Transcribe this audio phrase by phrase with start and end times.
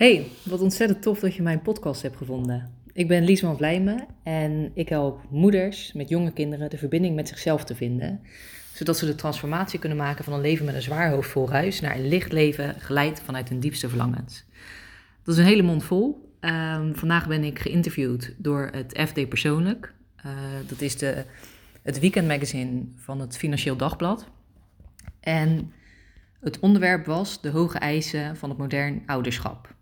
[0.00, 2.74] Hey, wat ontzettend tof dat je mijn podcast hebt gevonden.
[2.92, 7.64] Ik ben Liesman Vlijmen en ik help moeders met jonge kinderen de verbinding met zichzelf
[7.64, 8.20] te vinden,
[8.72, 11.80] zodat ze de transformatie kunnen maken van een leven met een zwaar hoofd vol ruis
[11.80, 14.44] naar een licht leven geleid vanuit hun diepste verlangens.
[15.22, 16.34] Dat is een hele mond vol.
[16.40, 19.94] Ehm, vandaag ben ik geïnterviewd door het FD Persoonlijk.
[20.26, 20.32] Uh,
[20.66, 21.24] dat is de,
[21.82, 24.26] het weekendmagazine van het Financieel Dagblad.
[25.20, 25.72] En
[26.40, 29.78] het onderwerp was de hoge eisen van het modern ouderschap.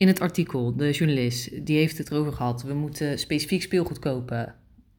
[0.00, 2.62] In het artikel, de journalist, die heeft het erover gehad.
[2.62, 4.54] We moeten specifiek speelgoed kopen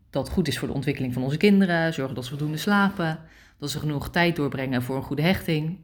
[0.09, 1.93] dat goed is voor de ontwikkeling van onze kinderen.
[1.93, 3.19] Zorgen dat ze voldoende slapen.
[3.59, 5.77] Dat ze genoeg tijd doorbrengen voor een goede hechting.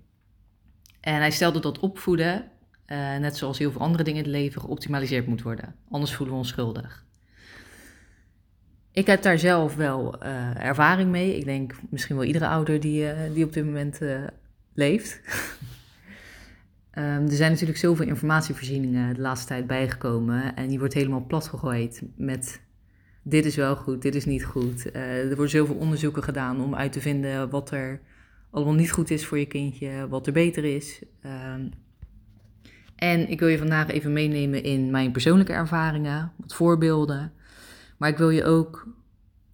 [1.00, 2.52] En hij stelde dat opvoeden,
[2.88, 5.76] uh, net zoals heel veel andere dingen in het leven, geoptimaliseerd moet worden.
[5.90, 7.06] Anders voelen we ons schuldig.
[8.92, 11.38] Ik heb daar zelf wel uh, ervaring mee.
[11.38, 14.00] Ik denk misschien wel iedere ouder die, uh, die op dit moment
[14.74, 15.20] leeft.
[16.98, 20.56] Um, er zijn natuurlijk zoveel informatievoorzieningen de laatste tijd bijgekomen.
[20.56, 22.62] En die wordt helemaal plat gegooid met
[23.24, 24.86] dit is wel goed, dit is niet goed.
[24.88, 28.02] Uh, er worden zoveel onderzoeken gedaan om uit te vinden wat er
[28.52, 31.02] allemaal niet goed is voor je kindje, wat er beter is.
[31.26, 31.70] Um,
[32.96, 37.32] en ik wil je vandaag even meenemen in mijn persoonlijke ervaringen, wat voorbeelden.
[37.98, 38.88] Maar ik wil je ook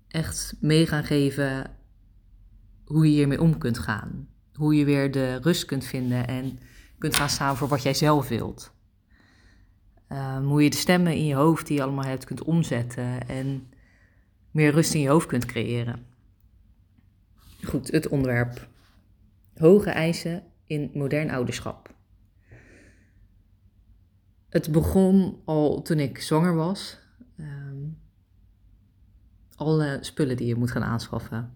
[0.07, 1.71] echt mee gaan geven
[2.85, 4.27] hoe je hiermee om kunt gaan.
[4.53, 6.59] Hoe je weer de rust kunt vinden en
[7.03, 8.73] kunt gaan staan voor wat jij zelf wilt.
[10.09, 13.71] Um, hoe je de stemmen in je hoofd die je allemaal hebt kunt omzetten en
[14.51, 16.05] meer rust in je hoofd kunt creëren.
[17.63, 18.67] Goed, het onderwerp.
[19.57, 21.93] Hoge eisen in modern ouderschap.
[24.49, 26.99] Het begon al toen ik zwanger was.
[27.39, 27.99] Um,
[29.55, 31.53] alle spullen die je moet gaan aanschaffen.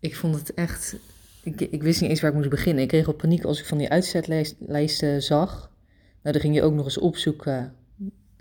[0.00, 0.96] Ik vond het echt
[1.46, 2.82] ik, ik wist niet eens waar ik moest beginnen.
[2.82, 5.70] Ik kreeg al paniek als ik van die uitzetlijsten zag.
[6.22, 7.74] Nou, dan ging je ook nog eens opzoeken.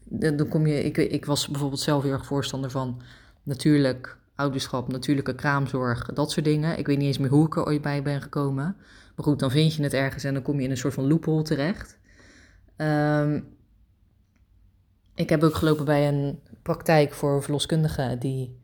[0.03, 3.01] Dan, kom je, ik, ik was bijvoorbeeld zelf heel erg voorstander van
[3.43, 6.77] natuurlijk ouderschap, natuurlijke kraamzorg, dat soort dingen.
[6.77, 8.75] Ik weet niet eens meer hoe ik er ooit bij ben gekomen.
[9.15, 11.07] Maar goed, dan vind je het ergens en dan kom je in een soort van
[11.07, 11.97] loophole terecht.
[12.77, 13.47] Um,
[15.15, 18.59] ik heb ook gelopen bij een praktijk voor verloskundigen die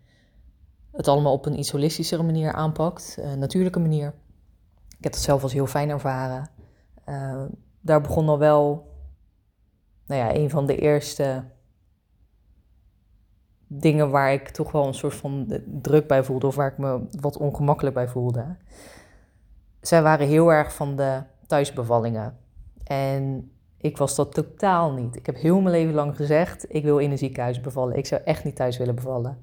[0.92, 4.14] het allemaal op een iets holistischere manier aanpakt, natuurlijke manier.
[5.02, 6.50] Ik heb het zelf als heel fijn ervaren.
[7.10, 7.44] Uh,
[7.80, 8.88] daar begon al wel,
[10.06, 11.44] nou ja, een van de eerste
[13.68, 17.08] dingen waar ik toch wel een soort van druk bij voelde of waar ik me
[17.20, 18.56] wat ongemakkelijk bij voelde.
[19.82, 22.38] Zij waren heel erg van de thuisbevallingen.
[22.84, 25.16] En ik was dat totaal niet.
[25.16, 27.98] Ik heb heel mijn leven lang gezegd: ik wil in een ziekenhuis bevallen.
[27.98, 29.38] Ik zou echt niet thuis willen bevallen.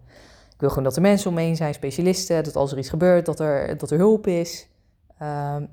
[0.53, 3.41] Ik wil gewoon dat er mensen omheen zijn, specialisten, dat als er iets gebeurt, dat
[3.41, 4.69] er, dat er hulp is.
[5.23, 5.69] Um,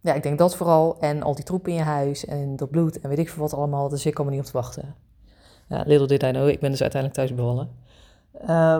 [0.00, 0.98] ja, ik denk dat vooral.
[1.00, 3.54] En al die troep in je huis en dat bloed en weet ik veel wat
[3.54, 3.88] allemaal.
[3.88, 4.94] Dus ik kan me niet op te wachten.
[5.68, 7.70] Ja, little did I know, ik ben dus uiteindelijk thuis bevallen.
[8.42, 8.78] Uh,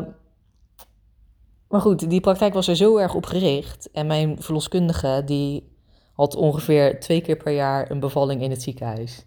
[1.69, 3.91] maar goed, die praktijk was er zo erg op gericht.
[3.91, 5.73] En mijn verloskundige, die
[6.13, 9.27] had ongeveer twee keer per jaar een bevalling in het ziekenhuis.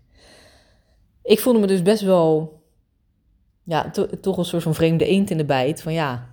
[1.21, 2.61] Ik voelde me dus best wel,
[3.63, 3.91] ja,
[4.21, 5.81] toch een soort van vreemde eend in de bijt.
[5.81, 6.32] Van ja,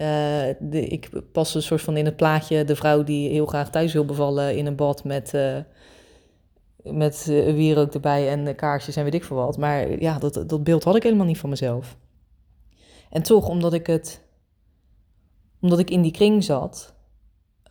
[0.00, 3.92] uh, ik pas een soort van in het plaatje de vrouw die heel graag thuis
[3.92, 5.56] wil bevallen in een bad met, uh,
[6.82, 9.58] met uh, wierook erbij en kaarsjes en weet ik veel wat.
[9.58, 11.96] Maar ja, dat, dat beeld had ik helemaal niet van mezelf.
[13.10, 14.22] En toch, omdat ik het,
[15.60, 16.94] omdat ik in die kring zat,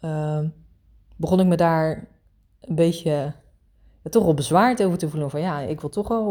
[0.02, 0.48] ehm,
[1.16, 2.08] begon ik me daar
[2.62, 3.34] een beetje
[4.10, 5.30] toch wel bezwaard over te voelen.
[5.30, 6.26] Van ja, ik wil toch wel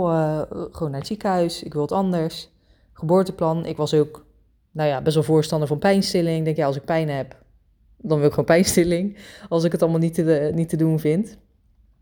[0.49, 2.49] gewoon naar het ziekenhuis, ik wil het anders.
[2.93, 4.27] Geboorteplan, ik was ook
[4.79, 6.45] nou ja, best wel voorstander van pijnstilling.
[6.45, 7.37] Denk, ja, als ik pijn heb,
[7.97, 9.17] dan wil ik gewoon pijnstilling.
[9.49, 11.39] Als ik het allemaal niet te, niet te doen vind.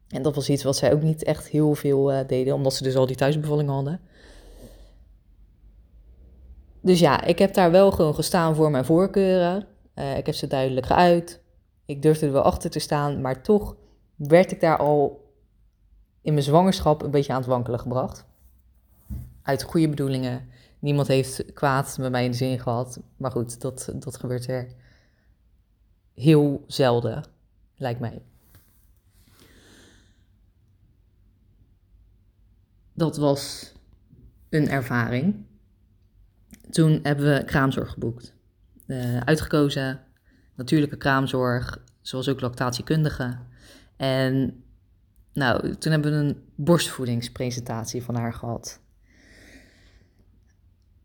[0.08, 2.82] En dat was iets wat zij ook niet echt heel veel uh, deden, omdat ze
[2.82, 4.00] dus al die thuisbevalling hadden.
[6.80, 9.66] Dus ja, ik heb daar wel gewoon gestaan voor mijn voorkeuren.
[9.94, 11.42] Uh, ik heb ze duidelijk geuit.
[11.86, 13.76] Ik durfde er wel achter te staan, maar toch
[14.16, 15.24] werd ik daar al
[16.22, 18.26] in mijn zwangerschap een beetje aan het wankelen gebracht.
[19.46, 20.48] Uit goede bedoelingen
[20.78, 23.00] niemand heeft kwaad met mij in de zin gehad.
[23.16, 24.68] Maar goed, dat, dat gebeurt er
[26.14, 27.24] heel zelden,
[27.76, 28.22] lijkt mij.
[32.92, 33.72] Dat was
[34.48, 35.46] een ervaring.
[36.70, 38.34] Toen hebben we kraamzorg geboekt.
[38.86, 40.00] Uh, uitgekozen,
[40.54, 43.38] natuurlijke kraamzorg, zoals ook lactatiekundige.
[43.96, 44.62] En
[45.32, 48.80] nou, toen hebben we een borstvoedingspresentatie van haar gehad.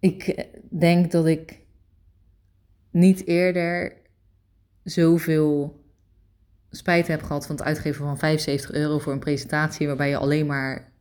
[0.01, 1.59] Ik denk dat ik
[2.89, 3.94] niet eerder
[4.83, 5.83] zoveel
[6.69, 10.45] spijt heb gehad van het uitgeven van 75 euro voor een presentatie waarbij je alleen
[10.45, 10.92] maar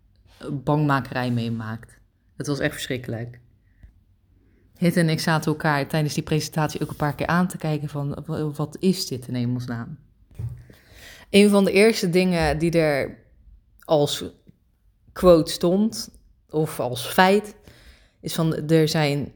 [0.53, 1.99] bangmakerij meemaakt.
[2.37, 3.41] Het was echt verschrikkelijk.
[4.77, 7.89] Hit en ik zaten elkaar tijdens die presentatie ook een paar keer aan te kijken
[7.89, 8.25] van
[8.57, 9.99] wat is dit in hemelsnaam?
[11.31, 13.19] Een van de eerste dingen die er
[13.85, 14.25] als
[15.13, 16.11] quote stond,
[16.51, 17.57] of als feit,
[18.21, 19.33] is van er zijn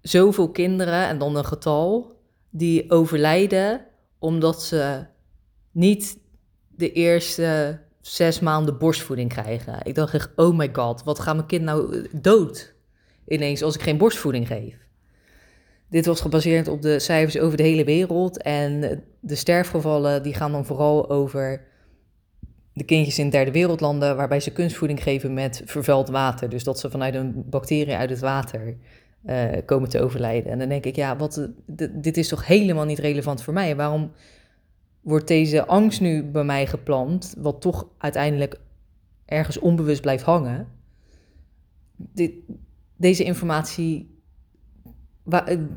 [0.00, 2.16] zoveel kinderen, en dan een getal,
[2.50, 3.86] die overlijden
[4.18, 5.06] omdat ze
[5.70, 6.18] niet
[6.68, 9.78] de eerste zes maanden borstvoeding krijgen.
[9.82, 12.74] Ik dacht echt, oh my god, wat gaat mijn kind nou dood
[13.26, 14.76] ineens als ik geen borstvoeding geef?
[15.88, 20.52] Dit was gebaseerd op de cijfers over de hele wereld en de sterfgevallen die gaan
[20.52, 21.64] dan vooral over
[22.74, 26.48] de kindjes in derde wereldlanden waarbij ze kunstvoeding geven met vervuild water.
[26.48, 28.76] Dus dat ze vanuit een bacterie uit het water
[29.26, 30.52] uh, komen te overlijden.
[30.52, 31.48] En dan denk ik, ja, wat,
[31.92, 33.76] dit is toch helemaal niet relevant voor mij?
[33.76, 34.12] Waarom
[35.00, 38.60] wordt deze angst nu bij mij geplant, wat toch uiteindelijk
[39.24, 40.68] ergens onbewust blijft hangen?
[41.96, 42.32] Dit,
[42.96, 44.20] deze informatie,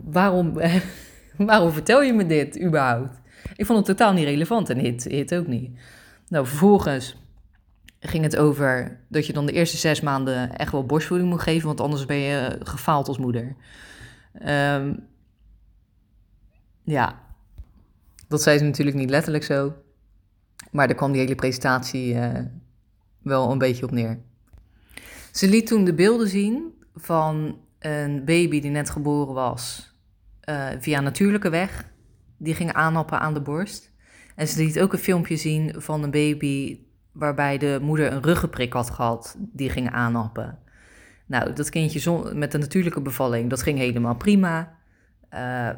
[0.04, 0.54] waarom,
[1.38, 3.22] waarom vertel je me dit überhaupt?
[3.56, 5.78] Ik vond het totaal niet relevant en hit ook niet.
[6.28, 7.16] Nou, vervolgens
[8.00, 11.68] ging het over dat je dan de eerste zes maanden echt wel borstvoeding moet geven,
[11.68, 13.56] want anders ben je gefaald als moeder.
[14.48, 15.08] Um,
[16.84, 17.22] ja,
[18.28, 19.74] dat zei ze natuurlijk niet letterlijk zo,
[20.72, 22.40] maar daar kwam die hele presentatie uh,
[23.22, 24.20] wel een beetje op neer.
[25.32, 29.94] Ze liet toen de beelden zien van een baby die net geboren was
[30.50, 31.92] uh, via natuurlijke weg.
[32.38, 33.92] Die ging aanhappen aan de borst.
[34.36, 36.80] En ze liet ook een filmpje zien van een baby
[37.12, 40.60] waarbij de moeder een ruggenprik had gehad, die ging aanhappen.
[41.26, 44.78] Nou, dat kindje met de natuurlijke bevalling, dat ging helemaal prima.
[45.34, 45.70] Uh,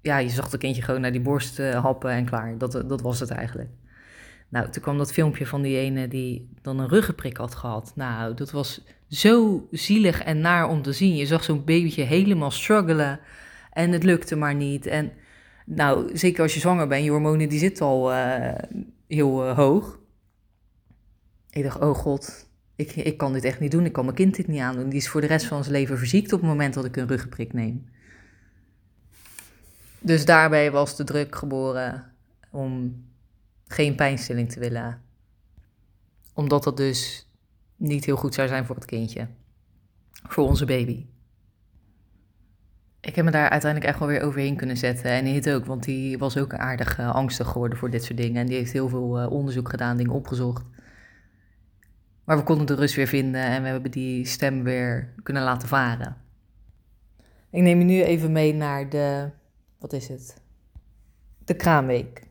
[0.00, 2.58] ja, je zag het kindje gewoon naar die borst uh, happen en klaar.
[2.58, 3.70] Dat, dat was het eigenlijk.
[4.48, 7.92] Nou, toen kwam dat filmpje van die ene die dan een ruggenprik had gehad.
[7.94, 11.16] Nou, dat was zo zielig en naar om te zien.
[11.16, 13.20] Je zag zo'n babytje helemaal struggelen
[13.72, 14.86] en het lukte maar niet.
[14.86, 15.12] En
[15.68, 18.54] nou, zeker als je zwanger bent, je hormonen die zitten al uh,
[19.06, 19.98] heel uh, hoog.
[21.50, 23.84] Ik dacht, oh god, ik, ik kan dit echt niet doen.
[23.84, 24.88] Ik kan mijn kind dit niet aandoen.
[24.88, 27.08] Die is voor de rest van zijn leven verziekt op het moment dat ik een
[27.08, 27.88] ruggenprik neem.
[30.00, 32.12] Dus daarbij was de druk geboren
[32.50, 33.04] om
[33.66, 35.02] geen pijnstilling te willen.
[36.34, 37.28] Omdat dat dus
[37.76, 39.28] niet heel goed zou zijn voor het kindje.
[40.12, 41.06] Voor onze baby
[43.00, 45.10] ik heb me daar uiteindelijk echt wel weer overheen kunnen zetten.
[45.10, 48.40] En Hit ook, want die was ook aardig uh, angstig geworden voor dit soort dingen.
[48.40, 50.64] En die heeft heel veel uh, onderzoek gedaan, dingen opgezocht.
[52.24, 55.68] Maar we konden de rust weer vinden en we hebben die stem weer kunnen laten
[55.68, 56.16] varen.
[57.50, 59.30] Ik neem je nu even mee naar de,
[59.78, 60.36] wat is het?
[61.44, 62.26] De kraamweek.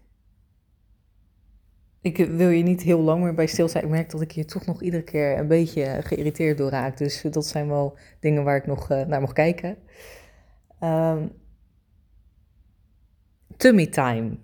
[2.01, 3.83] Ik wil je niet heel lang meer bij stil zijn.
[3.83, 6.97] Ik merk dat ik hier toch nog iedere keer een beetje geïrriteerd door raak.
[6.97, 9.77] Dus dat zijn wel dingen waar ik nog naar mag kijken.
[10.83, 11.31] Um,
[13.57, 14.37] tummy time.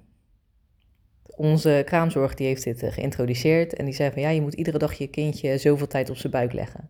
[1.23, 4.77] Onze kraamzorg die heeft dit uh, geïntroduceerd en die zei van ja, je moet iedere
[4.77, 6.89] dag je kindje zoveel tijd op zijn buik leggen.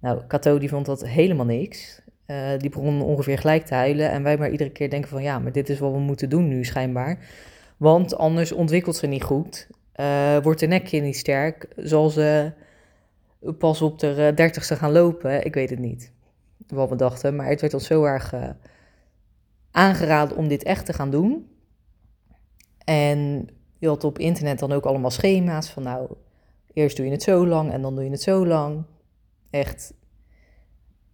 [0.00, 2.02] Nou, Cato die vond dat helemaal niks.
[2.26, 5.38] Uh, die begon ongeveer gelijk te huilen en wij maar iedere keer denken van ja,
[5.38, 7.18] maar dit is wat we moeten doen nu schijnbaar.
[7.76, 12.52] Want anders ontwikkelt ze niet goed, uh, wordt de nekje niet sterk, zal ze
[13.58, 16.12] pas op de dertigste gaan lopen, ik weet het niet
[16.70, 17.36] wat we dachten.
[17.36, 18.48] Maar het werd ons zo erg uh,
[19.70, 21.50] aangeraden om dit echt te gaan doen.
[22.84, 23.48] En
[23.78, 26.10] je had op internet dan ook allemaal schema's van nou,
[26.72, 28.84] eerst doe je het zo lang en dan doe je het zo lang.
[29.50, 29.94] Echt,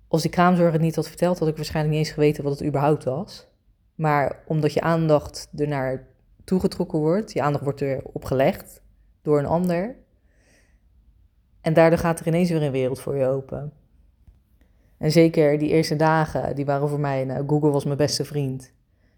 [0.08, 2.68] als die kraamzorger het niet had verteld, had ik waarschijnlijk niet eens geweten wat het
[2.68, 3.46] überhaupt was.
[3.94, 6.06] Maar omdat je aandacht ernaar
[6.44, 8.82] toegetrokken wordt, je aandacht wordt erop gelegd
[9.22, 9.96] door een ander.
[11.60, 13.72] En daardoor gaat er ineens weer een wereld voor je open.
[14.98, 18.72] En zeker die eerste dagen, die waren voor mij, nou, Google was mijn beste vriend.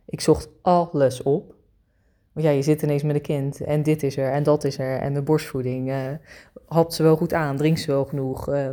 [0.04, 1.54] Ik zocht alles op.
[2.32, 4.78] Want ja, je zit ineens met een kind en dit is er en dat is
[4.78, 5.88] er en de borstvoeding.
[5.88, 6.10] Uh,
[6.66, 7.56] hapt ze wel goed aan?
[7.56, 8.48] Drinkt ze wel genoeg?
[8.48, 8.68] Uh,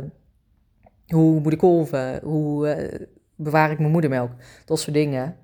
[1.06, 2.20] hoe moet ik kolven?
[2.22, 4.30] Hoe uh, bewaar ik mijn moedermelk?
[4.64, 5.36] Dat soort dingen.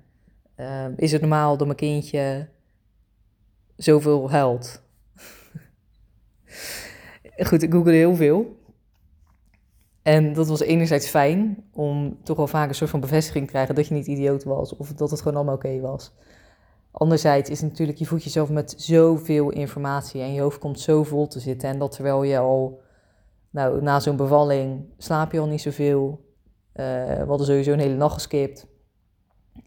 [0.95, 2.47] is het normaal dat mijn kindje
[3.75, 4.81] zoveel huilt?
[7.47, 8.62] Goed, ik googelde heel veel.
[10.03, 13.75] En dat was enerzijds fijn om toch wel vaak een soort van bevestiging te krijgen
[13.75, 16.13] dat je niet idioot was of dat het gewoon allemaal oké was.
[16.91, 21.27] Anderzijds is natuurlijk, je voedt jezelf met zoveel informatie en je hoofd komt zo vol
[21.27, 21.69] te zitten.
[21.69, 22.81] En dat terwijl je al,
[23.49, 26.25] nou, na zo'n bevalling slaap je al niet zoveel.
[26.73, 28.67] Uh, we hadden sowieso een hele nacht geskipt.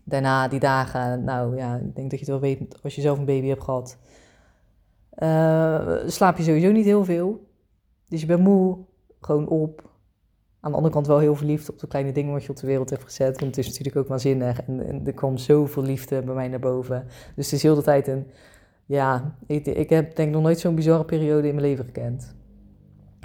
[0.04, 3.18] Daarna die dagen, nou ja, ik denk dat je het wel weet als je zelf
[3.18, 3.98] een baby hebt gehad.
[5.18, 7.48] Uh, slaap je sowieso niet heel veel.
[8.08, 8.78] Dus je bent moe,
[9.20, 9.95] gewoon op.
[10.66, 12.66] Aan de andere kant wel heel verliefd op de kleine dingen wat je op de
[12.66, 13.40] wereld hebt gezet.
[13.40, 14.62] Want het is natuurlijk ook waanzinnig.
[14.62, 17.04] En, en er kwam zoveel liefde bij mij naar boven.
[17.34, 18.26] Dus het is heel de tijd een...
[18.86, 22.34] Ja, ik, ik heb denk nog nooit zo'n bizarre periode in mijn leven gekend.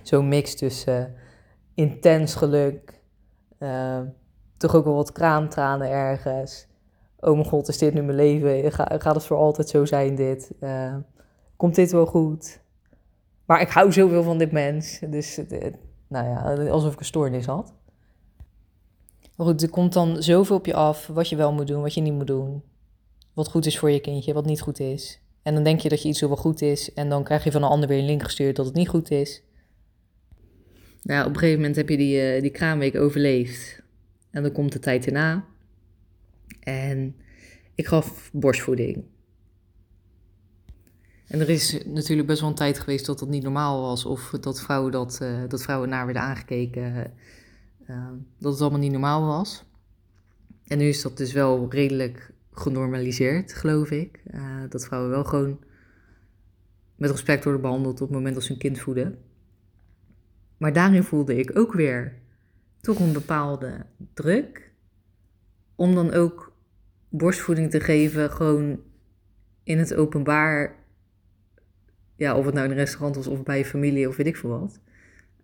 [0.04, 1.14] Zo'n mix tussen
[1.74, 3.02] intens geluk,
[3.60, 4.00] uh,
[4.58, 6.68] toch ook wel wat kraamtranen ergens.
[7.20, 8.72] Oh mijn god, is dit nu mijn leven?
[8.72, 10.52] Ga, gaat het voor altijd zo zijn dit?
[10.60, 10.96] Uh,
[11.56, 12.62] komt dit wel goed?
[13.46, 15.00] Maar ik hou zoveel van dit mens.
[15.10, 15.42] Dus
[16.12, 17.74] nou ja, alsof ik een stoornis had.
[19.36, 21.94] Maar goed, er komt dan zoveel op je af wat je wel moet doen, wat
[21.94, 22.64] je niet moet doen.
[23.34, 25.22] Wat goed is voor je kindje, wat niet goed is.
[25.42, 26.94] En dan denk je dat je iets wel goed is.
[26.94, 29.12] En dan krijg je van een ander weer een link gestuurd dat het niet goed
[29.12, 29.44] is.
[31.04, 33.82] Nou, op een gegeven moment heb je die, uh, die kraamweek overleefd.
[34.32, 35.46] En dan komt de tijd erna.
[36.60, 37.16] En
[37.76, 39.04] ik gaf borstvoeding.
[41.32, 44.06] En er is natuurlijk best wel een tijd geweest dat dat niet normaal was.
[44.06, 47.14] Of dat vrouwen, dat, uh, dat vrouwen naar werden aangekeken.
[47.90, 48.08] Uh,
[48.38, 49.64] dat het allemaal niet normaal was.
[50.64, 54.20] En nu is dat dus wel redelijk genormaliseerd, geloof ik.
[54.70, 55.60] Dat vrouwen wel gewoon
[56.96, 59.18] met respect worden behandeld op het moment dat ze een kind voeden.
[60.58, 62.22] Maar daarin voelde ik ook weer
[62.82, 64.72] toch een bepaalde druk.
[65.76, 66.54] Om dan ook
[67.10, 68.80] borstvoeding te geven, gewoon
[69.64, 70.80] in het openbaar.
[72.22, 74.38] Ja, of het nou in een restaurant was of bij je familie of weet ik
[74.38, 74.80] veel wat.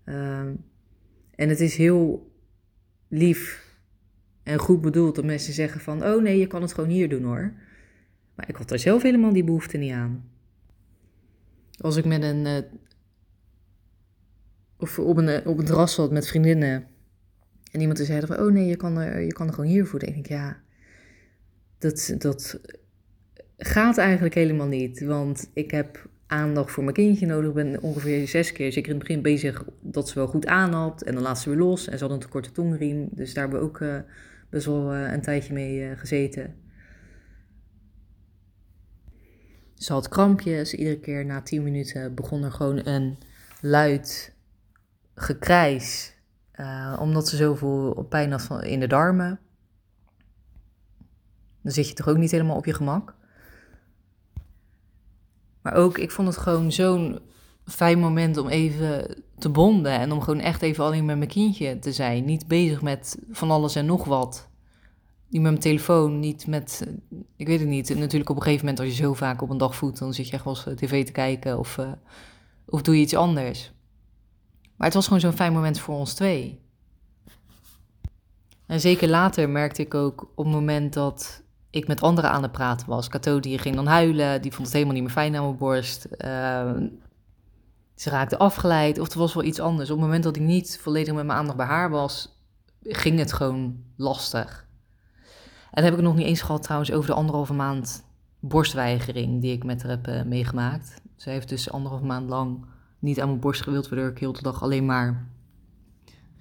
[0.05, 0.39] Uh,
[1.35, 2.31] en het is heel
[3.07, 3.65] lief
[4.43, 6.03] en goed bedoeld dat mensen zeggen van...
[6.03, 7.53] oh nee, je kan het gewoon hier doen hoor.
[8.35, 10.29] Maar ik had er zelf helemaal die behoefte niet aan.
[11.77, 12.45] Als ik met een...
[12.45, 12.57] Uh,
[14.77, 16.87] of op een, op een terras zat met vriendinnen...
[17.71, 18.39] en iemand zei van...
[18.39, 19.93] oh nee, je kan er, je kan er gewoon hier.
[19.93, 20.61] Ik denk, ja,
[21.77, 22.59] dat, dat
[23.57, 25.05] gaat eigenlijk helemaal niet.
[25.05, 27.53] Want ik heb aandacht voor mijn kindje nodig.
[27.53, 31.01] Ben ongeveer zes keer zeker in het begin bezig dat ze wel goed aan had.
[31.01, 31.87] En dan laat ze weer los.
[31.87, 33.09] En ze had een te korte tongriem.
[33.11, 33.99] Dus daar hebben we ook uh,
[34.49, 36.55] best wel uh, een tijdje mee uh, gezeten.
[39.73, 40.73] Ze had krampjes.
[40.73, 43.17] Iedere keer na tien minuten begon er gewoon een
[43.61, 44.35] luid
[45.15, 46.15] gekrijs.
[46.99, 49.39] omdat ze zoveel pijn had in de darmen.
[51.61, 53.15] Dan zit je toch ook niet helemaal op je gemak.
[55.67, 57.19] Maar ook, ik vond het gewoon zo'n
[57.65, 59.91] fijn moment om even te bonden.
[59.91, 62.25] En om gewoon echt even alleen met mijn kindje te zijn.
[62.25, 64.49] Niet bezig met van alles en nog wat.
[65.29, 66.87] Niet met mijn telefoon, niet met...
[67.35, 67.95] Ik weet het niet.
[67.95, 69.99] Natuurlijk op een gegeven moment als je zo vaak op een dag voedt...
[69.99, 71.91] dan zit je echt wel eens eh, tv te kijken of, uh,
[72.65, 73.71] of doe je iets anders.
[74.75, 76.59] Maar het was gewoon zo'n fijn moment voor ons twee.
[78.65, 82.51] En zeker later merkte ik ook op het moment dat ik met anderen aan het
[82.51, 83.07] praten was.
[83.07, 86.07] Cato die ging dan huilen, die vond het helemaal niet meer fijn aan mijn borst.
[86.17, 86.71] Uh,
[87.95, 89.89] ze raakte afgeleid of er was wel iets anders.
[89.89, 92.39] Op het moment dat ik niet volledig met mijn aandacht bij haar was,
[92.81, 94.67] ging het gewoon lastig.
[95.71, 98.05] En dat heb ik nog niet eens gehad trouwens over de anderhalve maand
[98.39, 101.01] borstweigering die ik met haar heb uh, meegemaakt.
[101.15, 102.65] Ze heeft dus anderhalve maand lang
[102.99, 105.27] niet aan mijn borst gewild, waardoor ik heel de dag alleen maar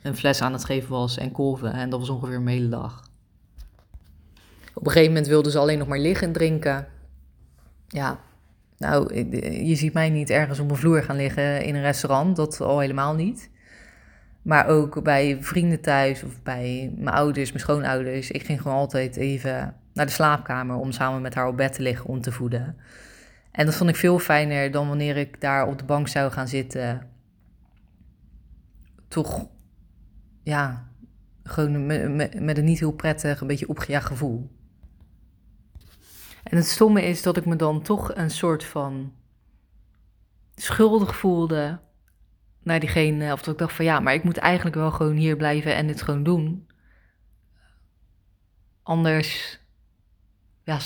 [0.03, 1.73] een fles aan het geven was en kolven.
[1.73, 3.06] En dat was ongeveer een hele dag.
[4.77, 6.87] Op een gegeven moment wilden ze alleen nog maar liggen en drinken.
[7.89, 8.21] Ja,
[8.79, 9.15] nou,
[9.65, 12.37] je ziet mij niet ergens op een vloer gaan liggen in een restaurant.
[12.37, 13.51] Dat al helemaal niet.
[14.43, 18.31] Maar ook bij vrienden thuis of bij mijn ouders, mijn schoonouders.
[18.31, 21.83] Ik ging gewoon altijd even naar de slaapkamer om samen met haar op bed te
[21.83, 22.77] liggen om te voeden.
[23.53, 26.49] En dat vond ik veel fijner dan wanneer ik daar op de bank zou gaan
[26.49, 27.09] zitten.
[29.09, 29.47] Toch,
[30.43, 30.89] ja,
[31.43, 34.56] gewoon met, met een niet heel prettig, een beetje opgejaagd gevoel.
[36.47, 39.13] En het stomme is dat ik me dan toch een soort van
[40.55, 41.81] schuldig voelde
[42.63, 43.33] naar diegene.
[43.33, 45.87] Of dat ik dacht van ja, maar ik moet eigenlijk wel gewoon hier blijven en
[45.87, 46.67] dit gewoon doen.
[48.83, 49.61] Anders
[50.65, 50.79] ja,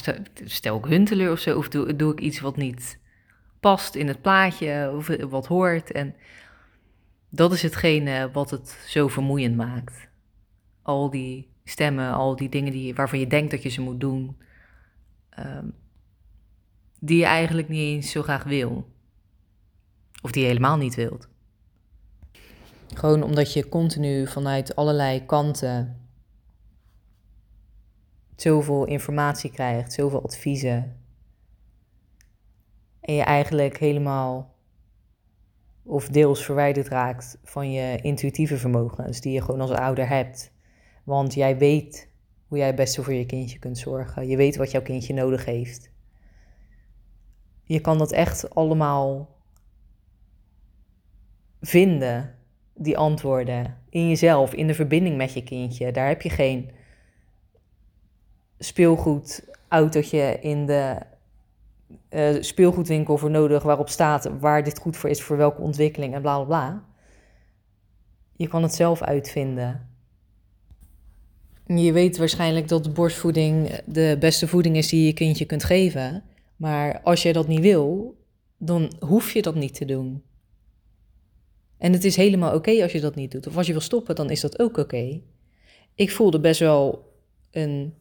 [0.45, 1.57] stel, ik hun teleur of zo.
[1.57, 2.99] Of doe, ik iets wat niet
[3.61, 5.93] past in het plaatje of wat hoort.
[5.93, 6.15] En
[7.29, 10.09] dat is hetgene wat het zo vermoeiend maakt.
[10.83, 14.37] Al die stemmen, al die dingen die, waarvan je denkt dat je ze moet doen
[15.47, 15.75] um,
[17.01, 18.89] die je eigenlijk niet eens zo graag wil.
[20.23, 21.29] Of die je helemaal niet wilt.
[22.95, 26.01] Gewoon omdat je continu vanuit allerlei kanten
[28.37, 30.97] zoveel informatie krijgt, zoveel adviezen.
[33.01, 34.55] En je eigenlijk helemaal
[35.83, 40.53] of deels verwijderd raakt van je intuïtieve vermogens die je gewoon als ouder hebt.
[41.05, 42.10] Want jij weet
[42.51, 44.29] hoe jij het beste voor je kindje kunt zorgen.
[44.29, 45.91] Je weet wat jouw kindje nodig heeft.
[47.65, 49.37] Je kan dat echt allemaal
[51.61, 52.35] vinden,
[52.75, 55.93] die antwoorden, in jezelf, in de verbinding met je kindje.
[55.93, 56.71] Daar heb je geen
[58.59, 61.01] speelgoedautootje in de
[62.11, 66.23] uh, speelgoedwinkel voor nodig waarop staat waar dit goed voor is, voor welke ontwikkeling en
[66.23, 66.85] bla bla bla.
[68.33, 69.90] Je kan het zelf uitvinden.
[71.79, 76.23] Je weet waarschijnlijk dat borstvoeding de beste voeding is die je kindje kunt geven.
[76.57, 78.17] Maar als je dat niet wil,
[78.59, 80.23] dan hoef je dat niet te doen.
[81.79, 83.47] En het is helemaal oké als je dat niet doet.
[83.47, 85.21] Of als je wil stoppen, dan is dat ook oké.
[85.95, 87.13] Ik voelde best wel
[87.51, 87.95] een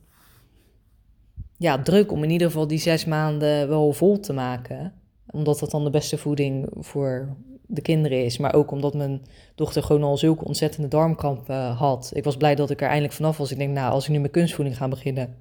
[1.58, 4.94] ja, druk om in ieder geval die zes maanden wel vol te maken.
[5.32, 7.38] Omdat dat dan de beste voeding voor
[7.72, 8.38] de kinderen is.
[8.38, 12.12] Maar ook omdat mijn dochter gewoon al zulke ontzettende darmkrampen had.
[12.14, 13.52] Ik was blij dat ik er eindelijk vanaf was.
[13.52, 15.36] Ik denk, nou, als ik nu met kunstvoeding ga beginnen,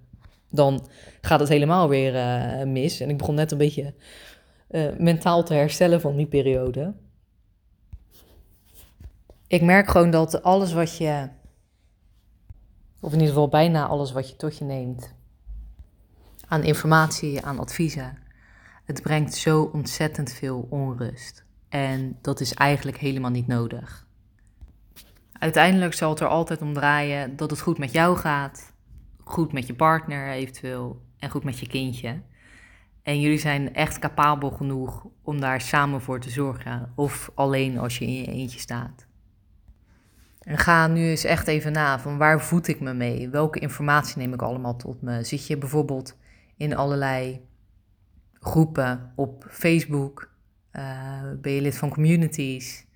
[0.50, 0.86] dan
[1.20, 3.00] gaat het helemaal weer uh, mis.
[3.00, 3.94] En ik begon net een beetje
[4.70, 6.94] uh, mentaal te herstellen van die periode.
[9.46, 11.28] Ik merk gewoon dat alles wat je,
[13.00, 15.14] of in ieder geval bijna alles wat je tot je neemt,
[16.48, 18.18] aan informatie, aan adviezen,
[18.84, 21.46] het brengt zo ontzettend veel onrust.
[21.68, 24.06] En dat is eigenlijk helemaal niet nodig.
[25.32, 28.72] Uiteindelijk zal het er altijd om draaien dat het goed met jou gaat,
[29.24, 32.20] goed met je partner eventueel en goed met je kindje.
[33.02, 37.98] En jullie zijn echt capabel genoeg om daar samen voor te zorgen, of alleen als
[37.98, 39.06] je in je eentje staat.
[40.38, 43.28] En ga nu eens echt even na van waar voed ik me mee?
[43.28, 45.24] Welke informatie neem ik allemaal tot me?
[45.24, 46.16] Zit je bijvoorbeeld
[46.56, 47.40] in allerlei
[48.32, 50.27] groepen op Facebook?
[50.78, 52.86] Uh, ben je lid van communities?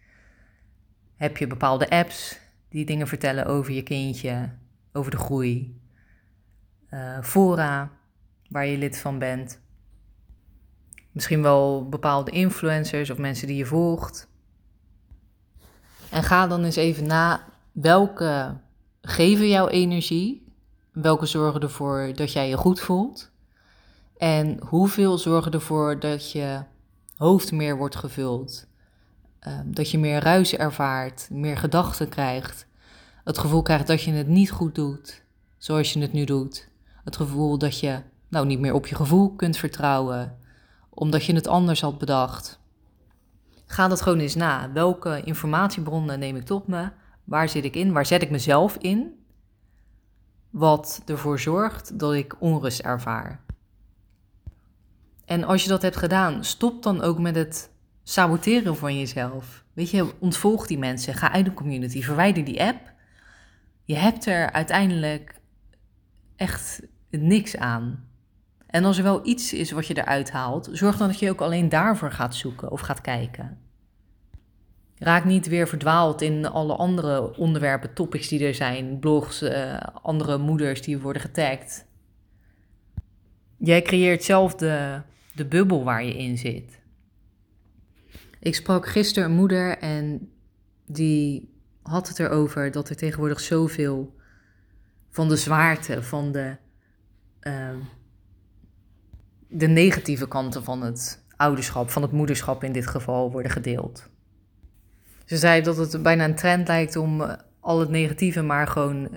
[1.16, 4.50] Heb je bepaalde apps die dingen vertellen over je kindje,
[4.92, 5.80] over de groei?
[6.90, 7.90] Uh, fora
[8.48, 9.60] waar je lid van bent?
[11.12, 14.28] Misschien wel bepaalde influencers of mensen die je volgt.
[16.10, 18.60] En ga dan eens even na welke
[19.00, 20.54] geven jouw energie,
[20.92, 23.30] welke zorgen ervoor dat jij je goed voelt
[24.18, 26.62] en hoeveel zorgen ervoor dat je
[27.22, 28.66] hoofd meer wordt gevuld,
[29.38, 32.66] ehm, dat je meer ruis ervaart, meer gedachten krijgt,
[33.24, 35.22] het gevoel krijgt dat je het niet goed doet
[35.58, 36.68] zoals je het nu doet,
[37.04, 40.38] het gevoel dat je nou niet meer op je gevoel kunt vertrouwen
[40.88, 42.60] omdat je het anders had bedacht.
[43.66, 44.72] Ga dat gewoon eens na.
[44.72, 46.88] Welke informatiebronnen neem ik tot me?
[47.24, 47.92] Waar zit ik in?
[47.92, 49.24] Waar zet ik mezelf in?
[50.50, 53.40] Wat ervoor zorgt dat ik onrust ervaar.
[55.24, 57.70] En als je dat hebt gedaan, stop dan ook met het
[58.02, 59.64] saboteren van jezelf.
[59.72, 62.92] Weet je, ontvolg die mensen, ga uit de community, verwijder die app.
[63.84, 65.40] Je hebt er uiteindelijk
[66.36, 68.08] echt niks aan.
[68.66, 71.40] En als er wel iets is wat je eruit haalt, zorg dan dat je ook
[71.40, 73.58] alleen daarvoor gaat zoeken of gaat kijken.
[74.98, 80.38] Raak niet weer verdwaald in alle andere onderwerpen, topics die er zijn, blogs, uh, andere
[80.38, 81.86] moeders die worden getagd.
[83.56, 85.00] Jij creëert zelf de,
[85.34, 86.80] de bubbel waar je in zit.
[88.40, 90.32] Ik sprak gisteren een moeder en
[90.86, 91.50] die
[91.82, 94.16] had het erover dat er tegenwoordig zoveel
[95.10, 96.56] van de zwaarte, van de,
[97.42, 97.70] uh,
[99.48, 104.08] de negatieve kanten van het ouderschap, van het moederschap in dit geval, worden gedeeld.
[105.24, 109.08] Ze zei dat het bijna een trend lijkt om al het negatieve maar gewoon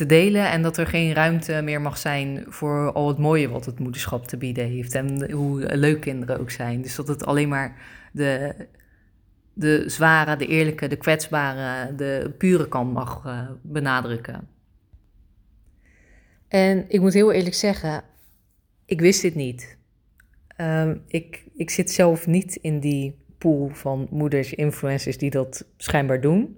[0.00, 0.50] te delen.
[0.50, 4.26] En dat er geen ruimte meer mag zijn voor al het mooie wat het moederschap
[4.26, 4.94] te bieden heeft.
[4.94, 6.82] En hoe leuk kinderen ook zijn.
[6.82, 7.76] Dus dat het alleen maar
[8.12, 8.54] de,
[9.52, 14.48] de zware, de eerlijke, de kwetsbare, de pure kant mag uh, benadrukken.
[16.48, 18.02] En ik moet heel eerlijk zeggen,
[18.84, 19.78] ik wist dit niet.
[20.60, 26.20] Uh, ik, ik zit zelf niet in die pool van moeders, influencers die dat schijnbaar
[26.20, 26.56] doen.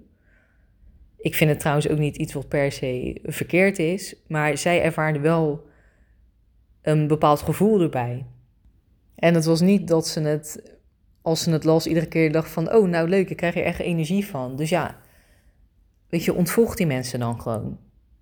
[1.23, 5.19] Ik vind het trouwens ook niet iets wat per se verkeerd is, maar zij ervaarde
[5.19, 5.67] wel
[6.81, 8.25] een bepaald gevoel erbij.
[9.15, 10.77] En het was niet dat ze het,
[11.21, 13.79] als ze het las, iedere keer dacht van, oh nou leuk, ik krijg er echt
[13.79, 14.55] energie van.
[14.55, 14.99] Dus ja,
[16.09, 17.79] weet je, ontvolg die mensen dan gewoon,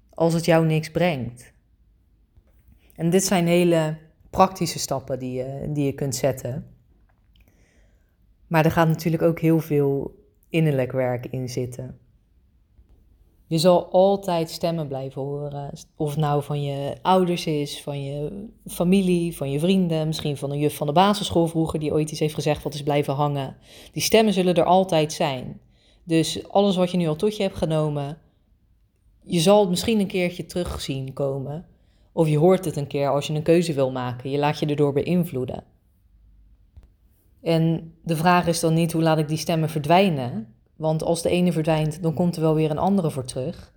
[0.09, 1.53] als het jou niks brengt.
[2.95, 3.97] En dit zijn hele
[4.29, 6.67] praktische stappen die je, die je kunt zetten.
[8.47, 11.99] Maar er gaat natuurlijk ook heel veel innerlijk werk in zitten.
[13.51, 15.71] Je zal altijd stemmen blijven horen.
[15.95, 20.51] Of het nou van je ouders is, van je familie, van je vrienden, misschien van
[20.51, 23.57] een juf van de basisschool vroeger die ooit iets heeft gezegd wat is blijven hangen.
[23.91, 25.59] Die stemmen zullen er altijd zijn.
[26.03, 28.17] Dus alles wat je nu al tot je hebt genomen,
[29.23, 31.65] je zal het misschien een keertje terug zien komen.
[32.11, 34.29] Of je hoort het een keer als je een keuze wil maken.
[34.29, 35.63] Je laat je erdoor beïnvloeden.
[37.41, 40.55] En de vraag is dan niet hoe laat ik die stemmen verdwijnen.
[40.81, 43.71] Want als de ene verdwijnt, dan komt er wel weer een andere voor terug.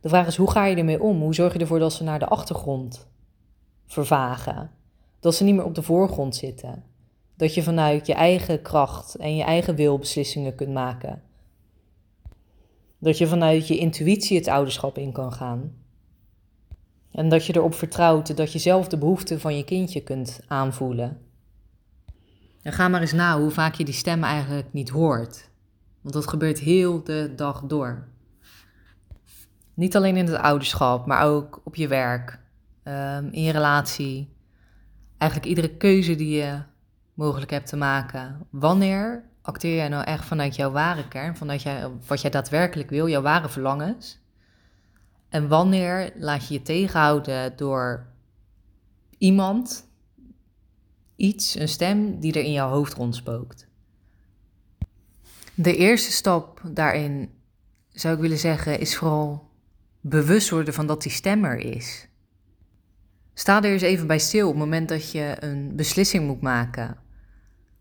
[0.00, 1.20] De vraag is hoe ga je ermee om?
[1.20, 3.08] Hoe zorg je ervoor dat ze naar de achtergrond
[3.86, 4.70] vervagen?
[5.20, 6.84] Dat ze niet meer op de voorgrond zitten.
[7.36, 11.22] Dat je vanuit je eigen kracht en je eigen wil beslissingen kunt maken.
[12.98, 15.72] Dat je vanuit je intuïtie het ouderschap in kan gaan.
[17.10, 21.20] En dat je erop vertrouwt dat je zelf de behoeften van je kindje kunt aanvoelen.
[22.62, 25.48] En ga maar eens na hoe vaak je die stem eigenlijk niet hoort.
[26.00, 28.08] Want dat gebeurt heel de dag door.
[29.74, 32.38] Niet alleen in het ouderschap, maar ook op je werk,
[32.82, 34.36] ehm, in je relatie.
[35.18, 36.62] Eigenlijk iedere keuze die je
[37.14, 38.46] mogelijk hebt te maken.
[38.50, 43.08] Wanneer acteer jij nou echt vanuit jouw ware kern, vanuit jij, wat jij daadwerkelijk wil,
[43.08, 44.18] jouw ware verlangens?
[45.28, 48.06] En wanneer laat je je tegenhouden door
[49.18, 49.88] iemand,
[51.16, 53.67] iets, een stem die er in jouw hoofd rondspookt?
[55.60, 57.30] De eerste stap daarin,
[57.88, 59.50] zou ik willen zeggen, is vooral
[60.00, 62.08] bewust worden van dat die stem er is.
[63.34, 66.96] Sta er eens even bij stil op het moment dat je een beslissing moet maken.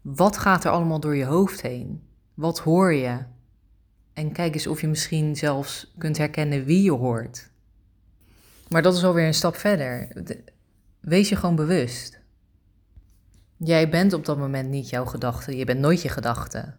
[0.02, 2.04] Wat gaat er allemaal door je hoofd heen?
[2.34, 3.18] Wat hoor je?
[4.14, 7.50] En kijk eens of je misschien zelfs kunt herkennen wie je hoort.
[8.70, 10.24] Maar dat is alweer een stap verder.
[11.00, 12.20] Wees je gewoon bewust.
[13.58, 15.58] Jij bent op dat moment niet jouw gedachte.
[15.58, 16.76] Je bent nooit je gedachte.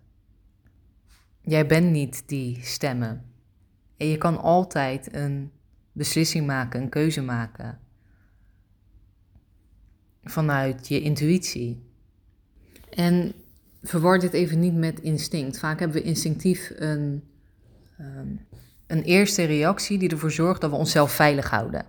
[1.48, 3.24] Jij bent niet die stemmen.
[3.96, 5.50] En je kan altijd een
[5.92, 7.78] beslissing maken, een keuze maken.
[10.22, 11.82] Vanuit je intuïtie.
[12.90, 13.32] En
[13.82, 15.58] verwar dit even niet met instinct.
[15.58, 17.24] Vaak hebben we instinctief een,
[17.98, 18.28] ehm,
[18.86, 21.86] een eerste reactie die ervoor zorgt dat we onszelf veilig houden.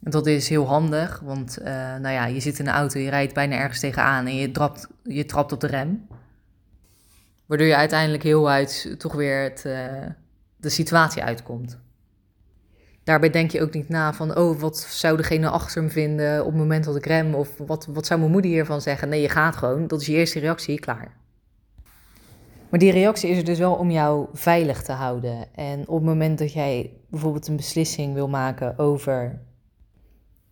[0.00, 1.64] Dat is heel handig, want uh,
[1.96, 4.88] nou ja, je zit in een auto, je rijdt bijna ergens tegenaan en je trapt,
[5.02, 6.06] je trapt op de rem.
[7.50, 10.06] Waardoor je uiteindelijk heel uit toch weer het, uh,
[10.56, 11.78] de situatie uitkomt.
[13.04, 16.46] Daarbij denk je ook niet na van, oh, wat zou degene achter me vinden op
[16.46, 17.34] het moment dat ik rem?
[17.34, 19.08] Of wat, wat zou mijn moeder hiervan zeggen?
[19.08, 19.86] Nee, je gaat gewoon.
[19.86, 21.16] Dat is je eerste reactie, klaar.
[22.68, 25.54] Maar die reactie is er dus wel om jou veilig te houden.
[25.54, 29.40] En op het moment dat jij bijvoorbeeld een beslissing wil maken over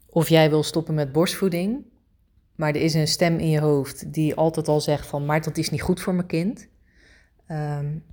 [0.07, 1.85] of jij wil stoppen met borstvoeding,
[2.55, 5.57] maar er is een stem in je hoofd die altijd al zegt van, maar dat
[5.57, 6.69] is niet goed voor mijn kind.
[7.51, 8.05] Um,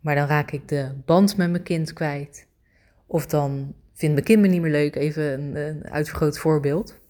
[0.00, 2.46] maar dan raak ik de band met mijn kind kwijt.
[3.06, 7.00] Of dan vindt mijn kind me niet meer leuk, even een, een uitvergroot voorbeeld.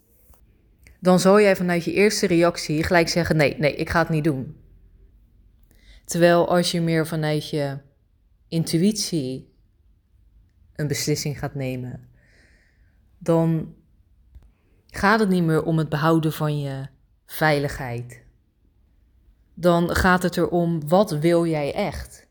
[1.01, 4.25] Dan zal jij vanuit je eerste reactie gelijk zeggen: nee, nee, ik ga het niet
[4.25, 4.57] doen.
[6.05, 7.79] Terwijl als je meer vanuit je
[8.49, 9.55] intuïtie
[10.75, 12.09] een beslissing gaat nemen,
[13.19, 13.75] dan
[14.87, 16.87] gaat het niet meer om het behouden van je
[17.27, 18.22] veiligheid.
[19.63, 22.27] Dan gaat het erom, wat wil jij echt?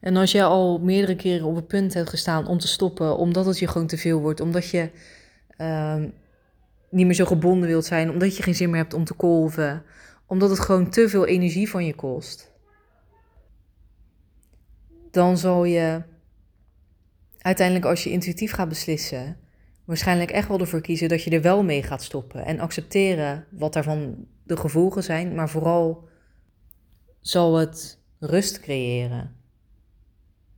[0.00, 3.46] En als je al meerdere keren op het punt hebt gestaan om te stoppen, omdat
[3.46, 4.90] het je gewoon te veel wordt, omdat je
[5.58, 6.02] uh,
[6.90, 9.82] niet meer zo gebonden wilt zijn, omdat je geen zin meer hebt om te kolven,
[10.26, 12.52] omdat het gewoon te veel energie van je kost,
[15.10, 16.02] dan zal je
[17.38, 19.36] uiteindelijk als je intuïtief gaat beslissen,
[19.84, 23.72] waarschijnlijk echt wel ervoor kiezen dat je er wel mee gaat stoppen en accepteren wat
[23.72, 26.08] daarvan de gevolgen zijn, maar vooral
[27.20, 29.36] zal het rust creëren.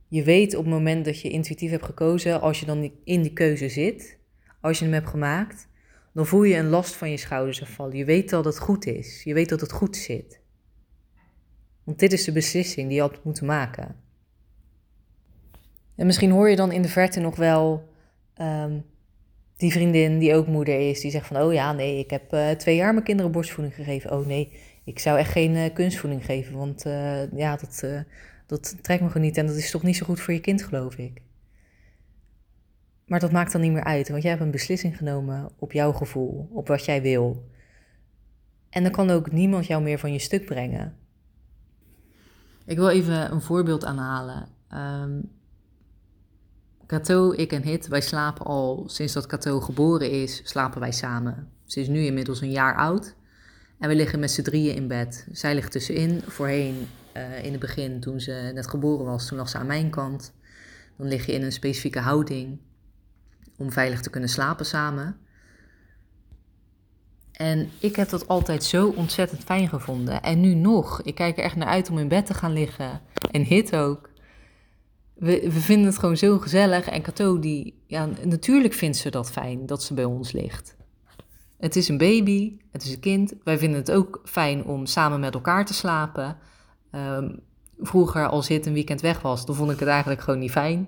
[0.07, 3.33] Je weet op het moment dat je intuïtief hebt gekozen, als je dan in die
[3.33, 4.17] keuze zit,
[4.61, 5.67] als je hem hebt gemaakt,
[6.13, 7.97] dan voel je een last van je schouders afvallen.
[7.97, 9.23] Je weet dat het goed is.
[9.23, 10.39] Je weet dat het goed zit.
[11.83, 13.95] Want dit is de beslissing die je had moeten maken.
[15.95, 17.89] En misschien hoor je dan in de verte nog wel
[18.33, 18.79] ehm,
[19.63, 22.49] die vriendin die ook moeder is, die zegt van, oh ja, nee, ik heb uh,
[22.49, 24.11] twee jaar mijn kinderen borstvoeding gegeven.
[24.11, 27.83] Oh nee, ik zou echt geen uh, kunstvoeding geven, want uh, ja, dat,
[28.47, 30.63] dat trekt me gewoon niet en dat is toch niet zo goed voor je kind,
[30.63, 31.21] geloof ik.
[33.05, 35.91] Maar dat maakt dan niet meer uit, want jij hebt een beslissing genomen op jouw
[35.91, 37.49] gevoel, op wat jij wil.
[38.69, 40.95] En dan kan ook niemand jou meer van je stuk brengen.
[42.65, 44.47] Ik wil even een voorbeeld aanhalen.
[44.73, 45.31] Um,
[46.93, 51.47] Cato, ik en Hit, wij slapen al sinds dat Cato geboren is, slapen wij samen.
[51.65, 53.15] Ze is nu inmiddels een jaar oud
[53.79, 55.27] en we liggen met z'n drieën in bed.
[55.31, 56.21] Zij ligt tussenin.
[56.27, 59.89] Voorheen uh, in het begin, toen ze net geboren was, toen lag ze aan mijn
[59.89, 60.33] kant.
[60.97, 62.59] Dan lig je in een specifieke houding
[63.57, 65.17] om veilig te kunnen slapen samen.
[67.31, 70.21] En ik heb dat altijd zo ontzettend fijn gevonden.
[70.21, 71.01] En nu nog.
[71.01, 73.01] Ik kijk er echt naar uit om in bed te gaan liggen.
[73.31, 74.11] En Hit ook.
[75.13, 76.89] We, vinden het gewoon zo gezellig.
[76.89, 80.75] En Cato, die, ja, natuurlijk vindt ze dat fijn dat ze bij ons ligt.
[81.57, 83.33] Het is een baby, het is een kind.
[83.43, 86.37] Wij vinden het ook fijn om samen met elkaar te slapen.
[86.91, 87.39] Um,
[87.79, 90.87] vroeger, als het een weekend weg was, dan vond ik het eigenlijk gewoon niet fijn.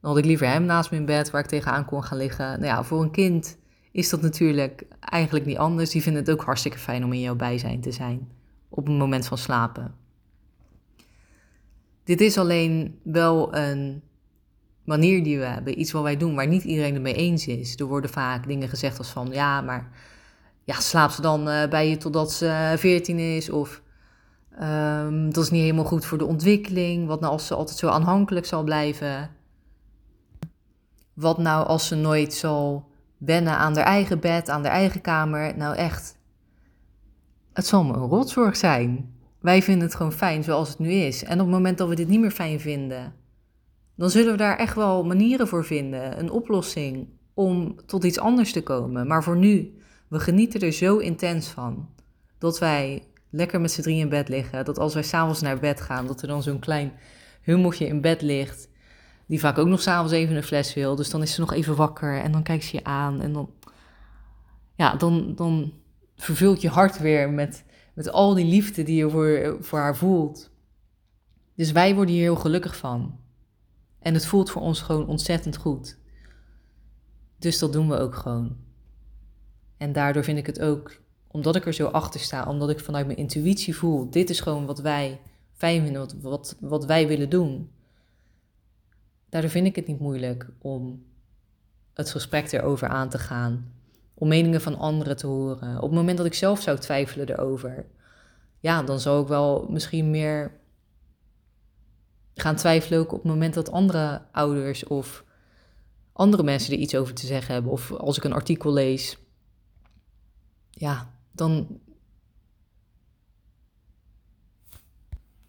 [0.00, 2.46] Dan had ik liever hem naast me in bed waar ik tegenaan kon gaan liggen.
[2.46, 3.58] Nou ja, voor een kind
[3.92, 5.90] is dat natuurlijk eigenlijk niet anders.
[5.90, 8.28] Die vinden het ook hartstikke fijn om in jouw bijzijn te zijn
[8.68, 9.94] op het moment van slapen.
[12.12, 14.02] Dit is alleen wel een
[14.84, 17.76] manier die we hebben, iets wat wij doen waar niet iedereen het mee eens is.
[17.76, 19.90] Er worden vaak dingen gezegd als van ja, maar
[20.64, 23.82] ja, slaap ze dan uh, bij je totdat ze 14 is of
[24.62, 27.06] um, dat is niet helemaal goed voor de ontwikkeling.
[27.06, 29.30] Wat nou als ze altijd zo aanhankelijk zal blijven?
[31.12, 35.56] Wat nou als ze nooit zal wennen aan haar eigen bed, aan haar eigen kamer?
[35.56, 36.18] Nou echt,
[37.52, 39.20] het zal me een rotzorg zijn.
[39.42, 41.24] Wij vinden het gewoon fijn zoals het nu is.
[41.24, 43.14] En op het moment dat we dit niet meer fijn vinden,
[43.94, 48.52] dan zullen we daar echt wel manieren voor vinden, een oplossing om tot iets anders
[48.52, 49.06] te komen.
[49.06, 49.76] Maar voor nu,
[50.08, 51.88] we genieten er zo intens van
[52.38, 54.64] dat wij lekker met z'n drie in bed liggen.
[54.64, 56.92] Dat als wij s'avonds naar bed gaan, dat er dan zo'n klein
[57.42, 58.68] hummeltje in bed ligt.
[59.26, 60.96] Die vaak ook nog s'avonds even een fles wil.
[60.96, 63.20] Dus dan is ze nog even wakker en dan kijkt ze je aan.
[63.20, 63.50] En dan,
[64.74, 65.72] ja, dan, dan
[66.16, 70.50] vervult je hart weer met, met al die liefde die je voor, voor haar voelt.
[71.54, 73.18] Dus wij worden hier heel gelukkig van.
[73.98, 75.98] En het voelt voor ons gewoon ontzettend goed.
[77.38, 78.56] Dus dat doen we ook gewoon.
[79.76, 83.06] En daardoor vind ik het ook, omdat ik er zo achter sta, omdat ik vanuit
[83.06, 85.20] mijn intuïtie voel, dit is gewoon wat wij
[85.52, 87.70] fijn vinden, wat, wat, wat wij willen doen.
[89.28, 91.04] Daardoor vind ik het niet moeilijk om
[91.94, 93.72] het gesprek erover aan te gaan,
[94.22, 95.76] om meningen van anderen te horen.
[95.76, 97.86] Op het moment dat ik zelf zou twijfelen erover,
[98.60, 100.60] ja, dan zou ik wel misschien meer
[102.34, 105.24] gaan twijfelen ook op het moment dat andere ouders of
[106.12, 107.72] andere mensen er iets over te zeggen hebben.
[107.72, 109.18] Of als ik een artikel lees,
[110.70, 111.80] ja, dan,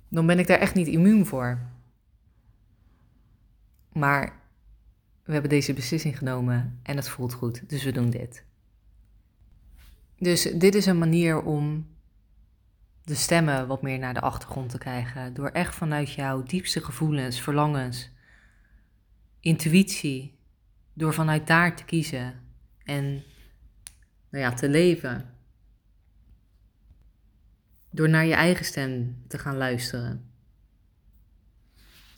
[0.10, 1.60] dan ben ik daar echt niet immuun voor.
[3.92, 4.42] Maar
[5.24, 8.52] we hebben deze beslissing genomen en het voelt goed, dus we doen dit.
[10.24, 11.88] Dus dit is een manier om
[13.04, 15.34] de stemmen wat meer naar de achtergrond te krijgen.
[15.34, 18.12] Door echt vanuit jouw diepste gevoelens, verlangens,
[19.40, 20.38] intuïtie,
[20.94, 22.34] door vanuit daar te kiezen
[22.84, 23.24] en
[24.30, 25.36] nou ja, te leven.
[27.90, 30.32] Door naar je eigen stem te gaan luisteren.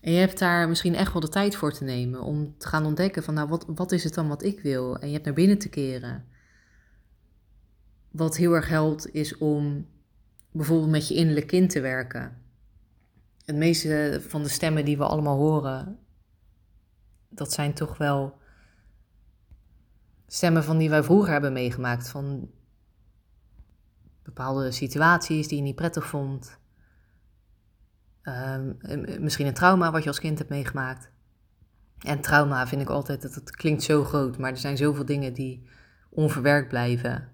[0.02, 2.86] En je hebt daar misschien echt wel de tijd voor te nemen om te gaan
[2.86, 5.00] ontdekken van nou, wat, wat is het dan wat ik wil?
[5.00, 6.34] En je hebt naar binnen te keren.
[8.16, 9.88] Wat heel erg helpt is om
[10.52, 12.42] bijvoorbeeld met je innerlijk kind te werken.
[13.46, 16.00] Het meeste van de stemmen die we allemaal horen,
[17.30, 18.38] dat zijn toch wel
[20.28, 22.10] stemmen van die wij vroeger hebben meegemaakt.
[22.10, 22.52] Van
[24.24, 26.60] bepaalde situaties die je niet prettig vond.
[28.22, 28.74] Ehm,
[29.20, 31.12] misschien een trauma wat je als kind hebt meegemaakt.
[32.00, 35.34] En trauma vind ik altijd, dat het klinkt zo groot, maar er zijn zoveel dingen
[35.34, 35.68] die
[36.10, 37.34] onverwerkt blijven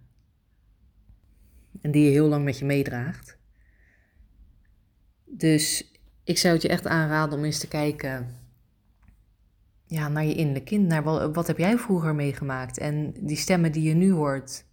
[1.82, 3.38] en die je heel lang met je meedraagt.
[5.26, 5.92] Dus
[6.24, 8.28] ik zou het je echt aanraden om eens te kijken
[9.86, 10.88] ja, naar je innerlijke kind.
[10.88, 11.04] Naar
[11.34, 12.78] wat, heb jij vroeger meegemaakt?
[12.78, 14.66] En die stemmen die je nu hoort,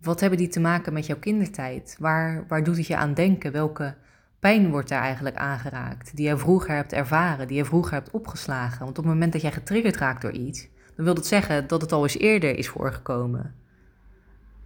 [0.00, 1.96] wat hebben die te maken met jouw kindertijd?
[1.98, 3.52] Waar, waar doet het je aan denken?
[3.52, 3.94] Welke
[4.40, 6.16] pijn wordt daar eigenlijk aangeraakt?
[6.16, 8.78] Die jij vroeger hebt ervaren, die jij vroeger hebt opgeslagen.
[8.78, 11.80] Want op het moment dat jij getriggerd raakt door iets, dan wil dat zeggen dat
[11.80, 13.54] het al eens eerder is voorgekomen.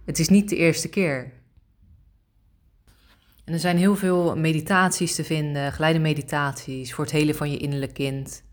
[0.05, 1.31] Het is niet de eerste keer.
[3.43, 7.57] En er zijn heel veel meditaties te vinden, geleide meditaties voor het helen van je
[7.57, 8.43] innerlijk kind.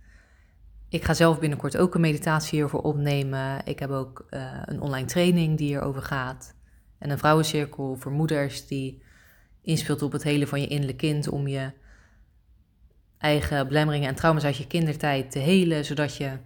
[0.88, 3.60] Ik ga zelf binnenkort ook een meditatie hiervoor opnemen.
[3.64, 6.54] Ik heb ook uh, een online training die hierover gaat.
[6.98, 9.02] En een vrouwencirkel voor moeders die
[9.62, 11.72] inspeelt op het helen van je innerlijk kind om je
[13.18, 16.38] eigen belemmeringen en trauma's uit je kindertijd te helen, zodat je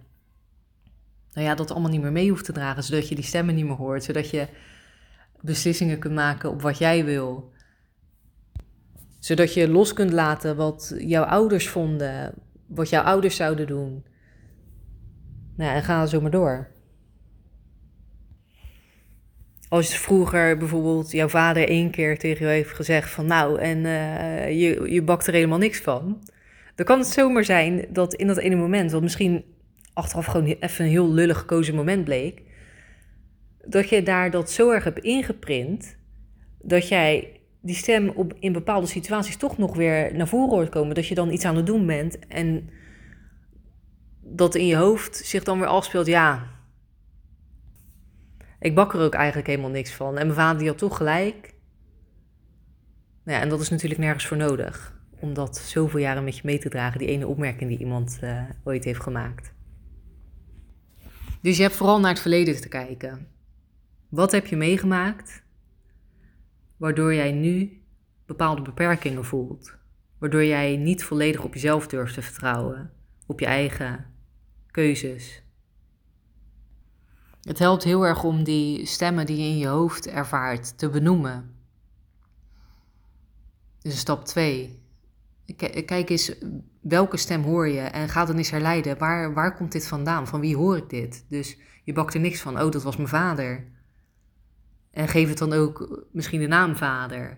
[1.33, 3.65] nou ja, dat allemaal niet meer mee hoeft te dragen, zodat je die stemmen niet
[3.65, 4.47] meer hoort, zodat je
[5.45, 7.53] beslissingen kunt maken op wat jij wil.
[9.19, 12.33] Zodat je los kunt laten wat jouw ouders vonden,
[12.67, 14.05] wat jouw ouders zouden doen.
[15.55, 16.67] Nou, en ga zo maar door.
[19.69, 24.49] Als vroeger bijvoorbeeld jouw vader één keer tegen je heeft gezegd van nou, en uh,
[24.61, 26.23] je, je bakt er helemaal niks van.
[26.75, 29.43] Dan kan het zomaar zijn dat in dat ene moment, wat misschien
[29.93, 32.41] achteraf gewoon even een heel lullig gekozen moment bleek,
[33.65, 35.97] dat je daar dat zo erg hebt ingeprint,
[36.61, 40.95] dat jij die stem op, in bepaalde situaties toch nog weer naar voren hoort komen.
[40.95, 42.69] Dat je dan iets aan het doen bent en
[44.21, 46.05] dat in je hoofd zich dan weer afspeelt.
[46.05, 46.47] Ja,
[48.59, 50.17] ik bak er ook eigenlijk helemaal niks van.
[50.17, 51.53] En mijn vader die had toch gelijk.
[53.23, 54.99] Nou ja, en dat is natuurlijk nergens voor nodig.
[55.19, 58.41] Om dat zoveel jaren met je mee te dragen, die ene opmerking die iemand uh,
[58.63, 59.53] ooit heeft gemaakt.
[61.41, 63.27] Dus je hebt vooral naar het verleden te kijken.
[64.09, 65.43] Wat heb je meegemaakt
[66.77, 67.81] waardoor jij nu
[68.25, 69.77] bepaalde beperkingen voelt?
[70.17, 72.91] Waardoor jij niet volledig op jezelf durft te vertrouwen,
[73.25, 74.05] op je eigen
[74.71, 75.43] keuzes.
[77.41, 81.55] Het helpt heel erg om die stemmen die je in je hoofd ervaart te benoemen.
[83.81, 84.83] Dus stap 2.
[85.85, 86.35] Kijk eens
[86.81, 88.97] welke stem hoor je en ga dan eens herleiden.
[88.97, 90.27] Waar, waar komt dit vandaan?
[90.27, 91.25] Van wie hoor ik dit?
[91.29, 92.61] Dus je bakt er niks van.
[92.61, 93.67] Oh, dat was mijn vader.
[94.95, 97.37] En geef het dan ook misschien de naam vader.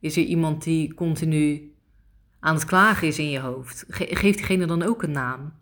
[0.00, 1.74] Is er iemand die continu
[2.40, 3.84] aan het klagen is in je hoofd?
[3.88, 5.52] geef diegene dan ook een naam.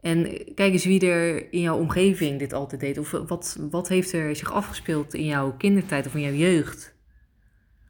[0.00, 0.22] En
[0.54, 2.98] kijk eens wie er in jouw omgeving dit altijd deed.
[2.98, 6.94] Of wat, wat heeft er zich afgespeeld in jouw kindertijd of in jouw jeugd?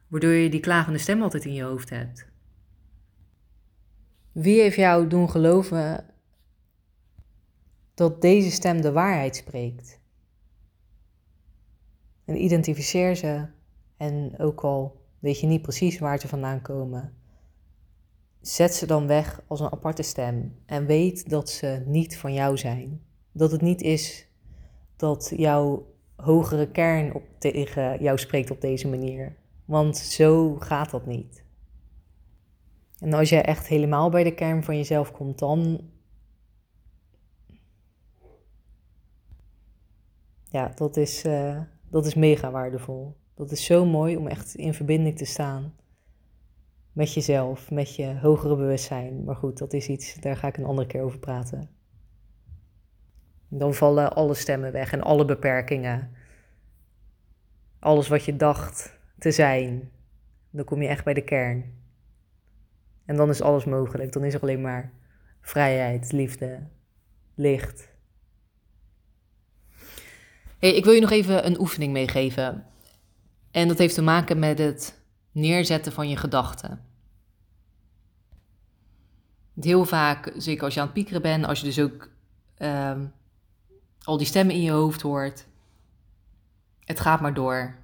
[0.07, 2.27] Waardoor je die klagende stem altijd in je hoofd hebt.
[4.31, 6.05] Wie heeft jou doen geloven
[7.93, 10.01] dat deze stem de waarheid spreekt?
[12.25, 13.45] En identificeer ze
[13.97, 17.13] en ook al weet je niet precies waar ze vandaan komen,
[18.41, 22.57] zet ze dan weg als een aparte stem en weet dat ze niet van jou
[22.57, 23.01] zijn.
[23.31, 24.27] Dat het niet is
[24.95, 29.35] dat jouw hogere kern op tegen jou spreekt op deze manier.
[29.65, 31.43] Want zo gaat dat niet.
[32.99, 35.89] En als je echt helemaal bij de kern van jezelf komt, dan.
[40.49, 41.61] Ja, dat is, uh,
[41.93, 43.15] dat is mega waardevol.
[43.33, 45.75] Dat is zo mooi om echt in verbinding te staan
[46.91, 49.23] met jezelf, met je hogere bewustzijn.
[49.23, 51.69] Maar goed, dat is iets, daar ga ik een andere keer over praten.
[53.47, 56.11] Dan vallen alle stemmen weg en alle beperkingen.
[57.79, 59.91] Alles wat je dacht te zijn.
[60.49, 61.73] Dan kom je echt bij de kern.
[63.05, 64.11] En dan is alles mogelijk.
[64.11, 64.93] Dan is er alleen maar
[65.41, 66.67] vrijheid, liefde,
[67.35, 67.92] licht.
[70.71, 72.65] Ik wil je nog even een oefening meegeven.
[73.51, 76.85] En dat heeft te maken met het neerzetten van je gedachten.
[79.59, 82.09] Heel vaak, zeker als je aan het piekeren bent, als je dus ook
[82.57, 83.05] ehm,
[84.03, 85.45] al die stemmen in je hoofd hoort,
[86.79, 87.75] het gaat maar door.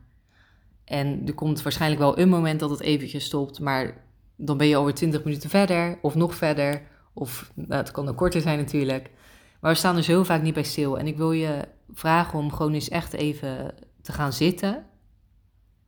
[0.83, 4.03] En er komt waarschijnlijk wel een moment dat het eventjes stopt, maar
[4.35, 6.81] dan ben je alweer 20 minuten verder of nog verder.
[7.13, 9.09] Of nou, het kan ook korter zijn natuurlijk.
[9.59, 10.99] Maar we staan er zo vaak niet bij stil.
[10.99, 14.85] En ik wil je vragen om gewoon eens echt even te gaan zitten.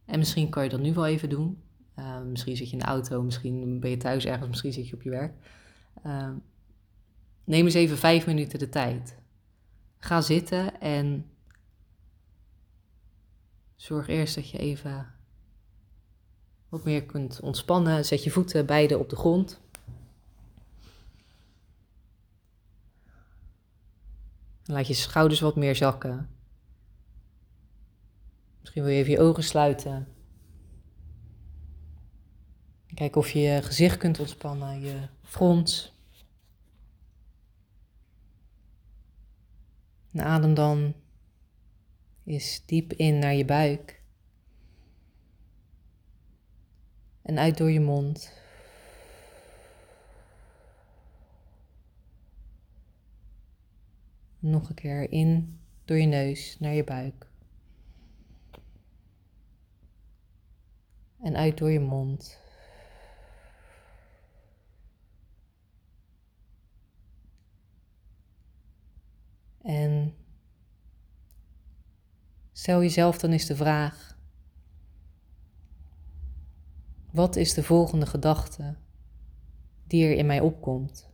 [0.05, 1.63] En misschien kan je dat nu wel even doen.
[1.99, 4.95] Uh, misschien zit je in de auto, misschien ben je thuis ergens, misschien zit je
[4.95, 5.33] op je werk.
[6.05, 6.29] Uh,
[7.43, 9.19] neem eens even vijf minuten de tijd.
[9.97, 11.25] Ga zitten en
[13.75, 15.13] zorg eerst dat je even
[16.69, 18.05] wat meer kunt ontspannen.
[18.05, 19.61] Zet je voeten beide op de grond.
[24.71, 26.29] Laat je schouders wat meer zakken.
[28.60, 30.07] Misschien wil je even je ogen sluiten.
[32.93, 35.93] Kijk of je je gezicht kunt ontspannen, je front.
[40.12, 40.93] En adem dan
[42.25, 44.03] eens diep in naar je buik.
[47.21, 48.40] En uit door je mond.
[54.41, 57.27] Nog een keer in door je neus naar je buik.
[61.19, 62.39] En uit door je mond.
[69.62, 70.15] En
[72.51, 74.17] stel jezelf dan eens de vraag:
[77.12, 78.75] Wat is de volgende gedachte
[79.88, 81.11] die er in mij opkomt?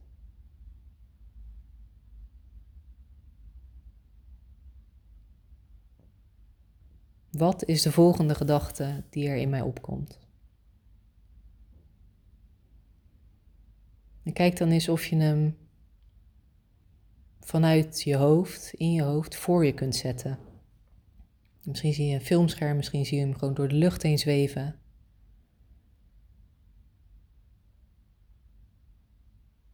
[7.38, 10.20] Wat is de volgende gedachte die er in mij opkomt?
[14.24, 15.58] En kijk dan eens of je hem
[17.40, 20.40] vanuit je hoofd, in je hoofd, voor je kunt zetten.
[21.64, 24.80] Misschien zie je een filmscherm, misschien zie je hem gewoon door de lucht heen zweven.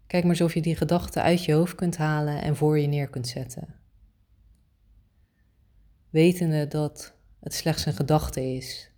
[0.08, 3.10] Kijk maar alsof je die gedachte uit je hoofd kunt halen en voor je neer
[3.10, 3.76] kunt zetten.
[6.10, 8.92] Wetende dat het slechts een gedachte is.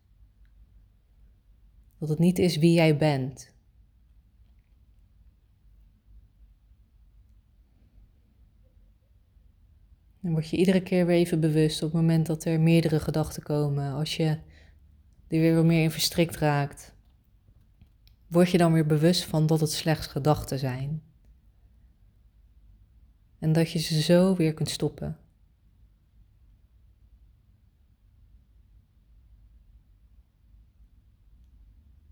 [1.97, 3.53] Dat het niet is wie jij bent.
[10.21, 13.43] Dan word je iedere keer weer even bewust op het moment dat er meerdere gedachten
[13.43, 13.93] komen.
[13.93, 14.39] Als je er
[15.27, 16.93] weer wat meer in verstrikt raakt,
[18.27, 21.03] word je dan weer bewust van dat het slechts gedachten zijn.
[23.39, 25.17] En dat je ze zo weer kunt stoppen.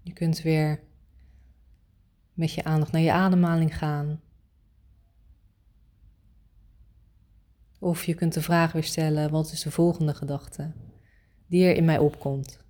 [0.03, 0.79] Je kunt weer
[2.33, 4.21] met je aandacht naar je ademhaling gaan.
[7.79, 10.71] Of je kunt de vraag weer stellen: wat is de volgende gedachte
[11.47, 12.61] die er in mij opkomt?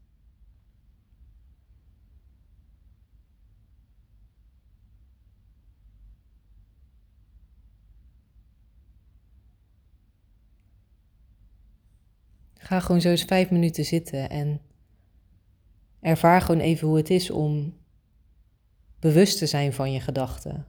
[12.58, 14.62] Ga gewoon zo eens vijf minuten zitten en
[16.04, 17.78] ervaar gewoon even hoe het is om
[19.00, 20.68] bewust te zijn van je gedachten.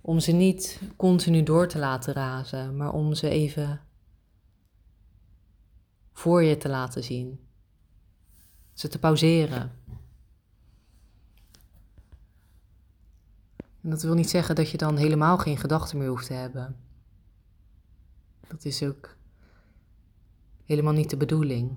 [0.00, 3.80] Om ze niet continu door te laten razen, maar om ze even
[6.12, 7.40] voor je te laten zien.
[8.72, 9.72] Ze te pauzeren.
[13.80, 16.76] En dat wil niet zeggen dat je dan helemaal geen gedachten meer hoeft te hebben.
[18.48, 19.16] Dat is ook
[20.64, 21.76] helemaal niet de bedoeling.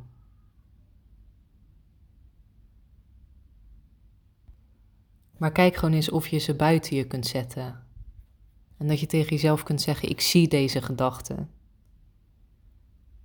[5.42, 7.84] Maar kijk gewoon eens of je ze buiten je kunt zetten.
[8.78, 11.50] En dat je tegen jezelf kunt zeggen: Ik zie deze gedachten.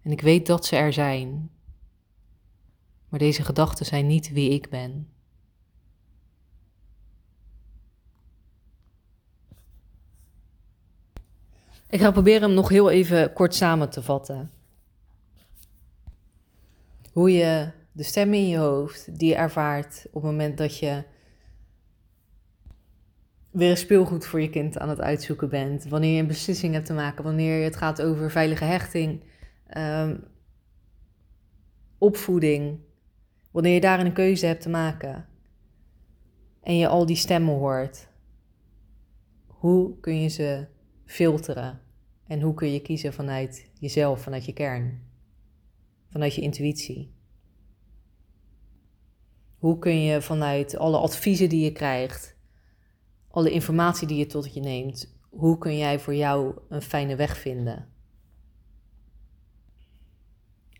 [0.02, 1.50] En ik weet dat ze er zijn.
[3.08, 5.08] Maar deze gedachten zijn niet wie ik ben.
[11.88, 14.50] Ik ga proberen hem nog heel even kort samen te vatten.
[17.12, 21.14] Hoe je de stem in je hoofd, die je ervaart op het moment dat je
[23.56, 25.84] weer speelgoed voor je kind aan het uitzoeken bent.
[25.84, 27.24] Wanneer je een beslissing hebt te maken.
[27.24, 29.24] Wanneer het gaat over veilige hechting.
[29.76, 30.24] Um,
[31.98, 32.80] opvoeding.
[33.50, 35.26] Wanneer je daarin een keuze hebt te maken.
[36.62, 38.08] En je al die stemmen hoort.
[39.46, 40.66] Hoe kun je ze
[41.04, 41.80] filteren?
[42.26, 45.02] En hoe kun je kiezen vanuit jezelf, vanuit je kern?
[46.10, 47.14] Vanuit je intuïtie?
[49.58, 52.35] Hoe kun je vanuit alle adviezen die je krijgt
[53.36, 57.38] alle informatie die je tot je neemt, hoe kun jij voor jou een fijne weg
[57.38, 57.88] vinden?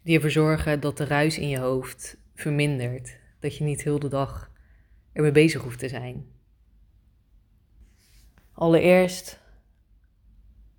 [0.03, 3.19] Die ervoor zorgen dat de ruis in je hoofd vermindert.
[3.41, 4.51] Dat je niet heel de dag
[5.13, 6.27] ermee bezig hoeft te zijn.
[8.53, 9.41] Allereerst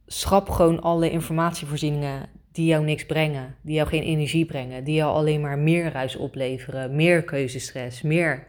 [0.05, 5.13] schrap gewoon alle informatievoorzieningen die jou niks brengen, die jou geen energie brengen, die jou
[5.13, 8.47] alleen maar meer ruis opleveren, meer keuzestress, meer.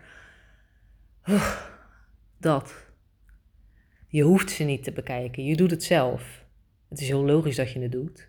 [2.39, 2.88] dat.
[4.09, 6.45] Je hoeft ze niet te bekijken, je doet het zelf.
[6.89, 8.29] Het is heel logisch dat je het doet.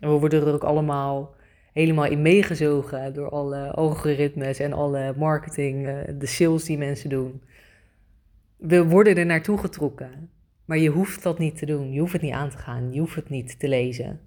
[0.00, 1.34] En we worden er ook allemaal
[1.72, 7.42] helemaal in meegezogen door alle algoritmes en alle marketing, eh, de sales die mensen doen.
[8.56, 10.30] We worden er naartoe getrokken,
[10.64, 11.92] maar je hoeft dat niet te doen.
[11.92, 14.20] Je hoeft het niet aan te gaan, je hoeft het niet te lezen.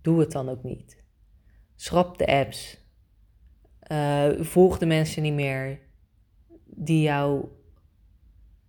[0.00, 1.02] Doe het dan ook niet.
[1.74, 2.84] Schrap de apps.
[3.92, 5.78] Uh, volg de mensen niet meer
[6.64, 7.48] die jou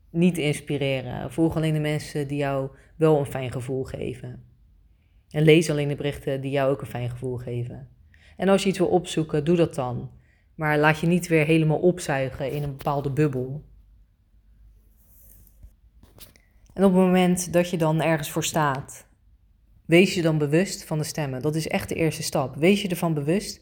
[0.10, 1.32] niet inspireren.
[1.32, 4.44] Volg alleen de mensen die jou wel een fijn gevoel geven.
[5.30, 7.90] En lees alleen de berichten die jou ook een fijn gevoel geven.
[8.38, 10.12] En als je iets wil opzoeken, doe dat dan.
[10.56, 13.64] Maar laat je niet weer helemaal opzuigen in een bepaalde bubbel.
[16.74, 19.08] En op het moment dat je dan ergens voor staat,
[19.86, 21.42] wees je dan bewust van de stemmen.
[21.42, 22.56] Dat is echt de eerste stap.
[22.56, 23.62] Wees je ervan bewust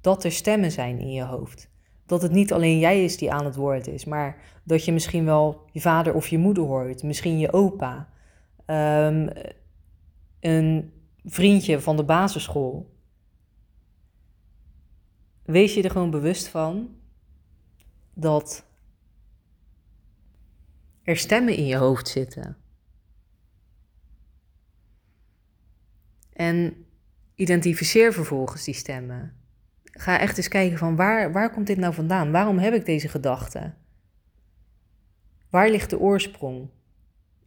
[0.00, 1.71] dat er stemmen zijn in je hoofd
[2.06, 5.24] dat het niet alleen jij is die aan het woord is, maar dat je misschien
[5.24, 8.08] wel je vader of je moeder hoort, misschien je opa,
[8.66, 9.30] um,
[10.40, 10.92] een
[11.24, 12.90] vriendje van de basisschool.
[15.42, 16.96] Wees je er gewoon bewust van
[18.14, 18.64] dat
[21.02, 22.56] er stemmen in je hoofd zitten.
[26.32, 26.86] En
[27.34, 29.41] identificeer vervolgens die stemmen
[29.92, 32.30] ga echt eens kijken van waar, waar komt dit nou vandaan?
[32.30, 33.72] Waarom heb ik deze gedachte?
[35.50, 36.68] Waar ligt de oorsprong?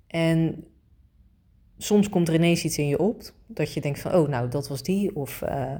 [0.08, 0.64] En
[1.78, 4.68] soms komt er ineens iets in je op dat je denkt van, oh nou, dat
[4.68, 5.16] was die.
[5.16, 5.76] Of uh,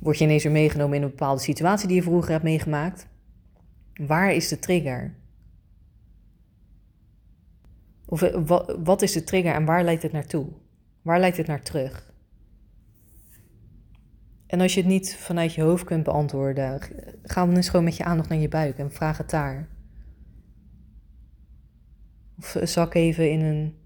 [0.00, 3.08] word je ineens weer meegenomen in een bepaalde situatie die je vroeger hebt meegemaakt.
[3.94, 5.14] Waar is de trigger?
[8.06, 10.46] Of eh, wat, wat is de trigger en waar leidt het naartoe?
[11.02, 12.07] Waar leidt het naar terug?
[14.48, 16.80] En als je het niet vanuit je hoofd kunt beantwoorden,
[17.22, 19.68] ga dan eens gewoon met je aandacht naar je buik en vraag het daar.
[22.38, 23.76] Of zak even in een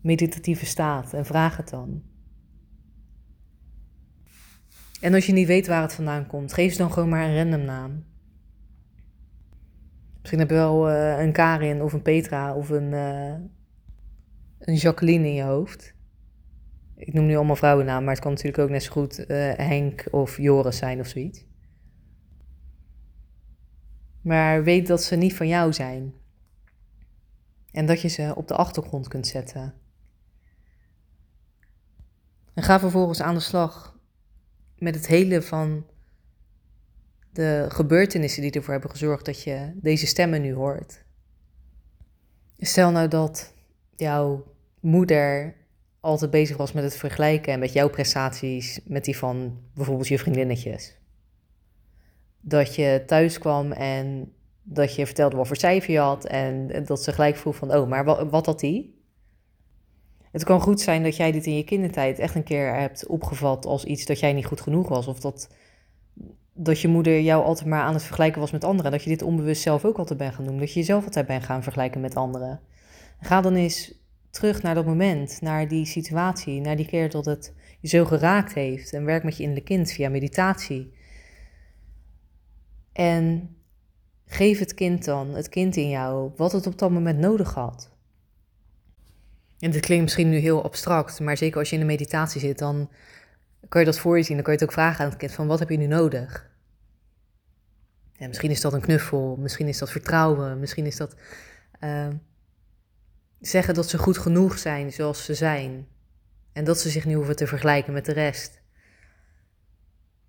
[0.00, 2.02] meditatieve staat en vraag het dan.
[5.00, 7.36] En als je niet weet waar het vandaan komt, geef ze dan gewoon maar een
[7.36, 8.04] random naam.
[10.18, 13.34] Misschien heb je wel uh, een Karin of een Petra of een, uh,
[14.58, 15.94] een Jacqueline in je hoofd.
[17.04, 19.26] Ik noem nu allemaal vrouwennamen, maar het kan natuurlijk ook net zo goed uh,
[19.56, 21.44] Henk of Joris zijn of zoiets.
[24.20, 26.14] Maar weet dat ze niet van jou zijn.
[27.70, 29.74] En dat je ze op de achtergrond kunt zetten.
[32.54, 33.98] En ga vervolgens aan de slag
[34.78, 35.86] met het hele van
[37.32, 41.04] de gebeurtenissen die ervoor hebben gezorgd dat je deze stemmen nu hoort.
[42.58, 43.54] Stel nou dat
[43.96, 45.60] jouw moeder
[46.02, 50.18] altijd bezig was met het vergelijken en met jouw prestaties met die van bijvoorbeeld je
[50.18, 50.96] vriendinnetjes.
[52.40, 54.32] Dat je thuis kwam en
[54.62, 57.88] dat je vertelde wat voor cijfer je had en dat ze gelijk vroeg van, oh,
[57.88, 59.00] maar wat, wat had die?
[60.32, 63.66] Het kan goed zijn dat jij dit in je kindertijd echt een keer hebt opgevat
[63.66, 65.06] als iets dat jij niet goed genoeg was.
[65.06, 65.54] Of dat,
[66.52, 68.90] dat je moeder jou altijd maar aan het vergelijken was met anderen.
[68.90, 70.58] Dat je dit onbewust zelf ook altijd bent gaan doen.
[70.58, 72.60] Dat je jezelf altijd bent gaan vergelijken met anderen.
[73.20, 74.01] Ga dan eens
[74.32, 78.52] terug naar dat moment, naar die situatie, naar die keer dat het je zo geraakt
[78.52, 78.92] heeft.
[78.92, 80.92] En werk met je innerlijke kind via meditatie.
[82.92, 83.56] En
[84.26, 87.90] geef het kind dan, het kind in jou, wat het op dat moment nodig had.
[89.58, 92.58] En dit klinkt misschien nu heel abstract, maar zeker als je in de meditatie zit,
[92.58, 92.90] dan
[93.68, 94.34] kan je dat voor je zien.
[94.34, 96.50] Dan kan je het ook vragen aan het kind van wat heb je nu nodig?
[98.16, 101.16] En misschien is dat een knuffel, misschien is dat vertrouwen, misschien is dat
[101.80, 102.08] uh,
[103.42, 105.86] zeggen dat ze goed genoeg zijn zoals ze zijn.
[106.52, 108.60] En dat ze zich niet hoeven te vergelijken met de rest.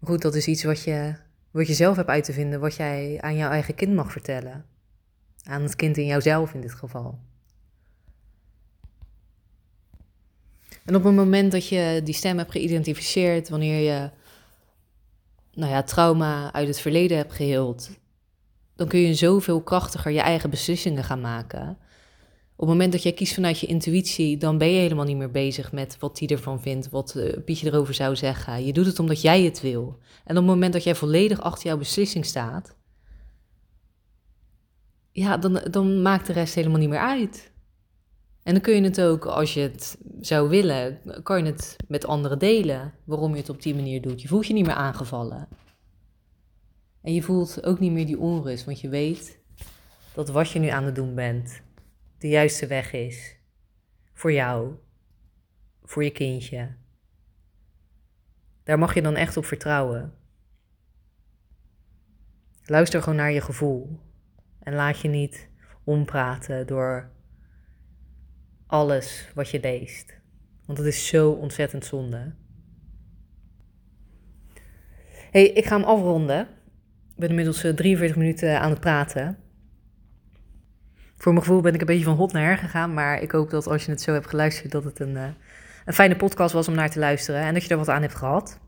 [0.01, 1.16] goed, dat is iets wat je,
[1.51, 4.66] wat je zelf hebt uit te vinden, wat jij aan jouw eigen kind mag vertellen.
[5.43, 7.20] Aan het kind in jouzelf in dit geval.
[10.86, 14.09] En op het moment dat je die stem hebt geïdentificeerd, wanneer je
[15.53, 17.89] nou ja, trauma uit het verleden hebt geheeld,
[18.76, 21.78] dan kun je zoveel krachtiger je eigen beslissingen gaan maken.
[22.64, 25.32] Op het moment dat jij kiest vanuit je intuïtie, dan ben je helemaal niet meer
[25.32, 28.66] bezig met wat die ervan vindt, wat uh, Pietje erover zou zeggen.
[28.66, 29.97] Je doet het omdat jij het wil.
[30.24, 32.76] En op het moment dat jij volledig achter jouw beslissing staat,
[35.11, 37.51] ja, dan, dan maakt de rest helemaal niet meer uit.
[38.43, 42.05] En dan kun je het ook, als je het zou willen, kan je het met
[42.05, 44.22] anderen delen waarom je het op die manier doet.
[44.22, 45.47] Je voelt je niet meer aangevallen.
[47.01, 49.39] En je voelt ook niet meer die onrust, want je weet
[50.14, 51.62] dat wat je nu aan het doen bent
[52.24, 53.38] de juiste weg is.
[54.13, 54.76] Voor jou,
[55.84, 56.76] voor je kindje.
[58.63, 60.13] Daar mag je dan echt op vertrouwen.
[62.65, 63.99] Luister gewoon naar je gevoel
[64.59, 65.49] en laat je niet
[65.84, 67.11] ompraten door
[68.67, 70.19] alles wat je leest.
[70.65, 72.36] Want het is zo ontzettend zonde.
[75.32, 76.41] hey, ik ga hem afronden.
[77.09, 79.42] Ik ben inmiddels 43 eh, minuten aan het praten.
[81.24, 82.93] Voor mijn gevoel ben ik een beetje van hot naar her gegaan.
[82.93, 85.28] Maar ik hoop dat als je het zo hebt geluisterd, dat het een, uh,
[85.86, 87.41] een fijne podcast was om naar te luisteren.
[87.41, 88.59] En dat je er wat aan hebt gehad.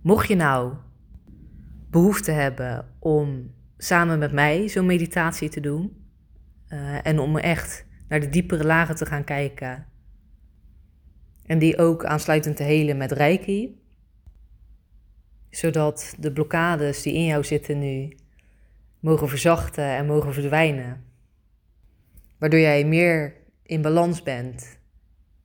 [0.00, 0.74] Mocht je nou
[1.90, 6.06] behoefte hebben om samen met mij zo'n meditatie te doen.
[6.68, 9.86] Uh, en om echt naar de diepere lagen te gaan kijken.
[11.46, 13.80] En die ook aansluitend te helen met reiki.
[15.50, 18.16] Zodat de blokkades die in jou zitten nu
[19.00, 21.12] mogen verzachten en mogen verdwijnen.
[22.44, 24.78] Waardoor jij meer in balans bent.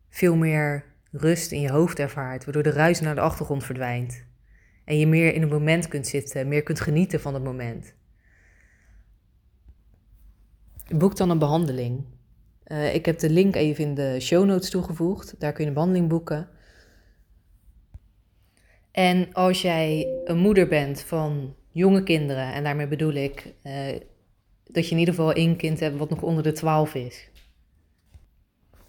[0.10, 2.46] Veel meer rust in je hoofd ervaart.
[2.46, 4.26] Waardoor de ruis naar de achtergrond verdwijnt.
[4.86, 7.94] En je meer in het moment kunt zitten, meer kunt genieten van het moment.
[10.88, 12.06] Boek dan een behandeling.
[12.68, 15.40] Uh, ik heb de link even in de show notes toegevoegd.
[15.40, 16.50] Daar kun je een behandeling boeken.
[18.92, 23.96] En als jij een moeder bent van jonge kinderen, en daarmee bedoel ik uh,
[24.72, 27.30] dat je in ieder geval één kind hebt wat nog onder de 12 is.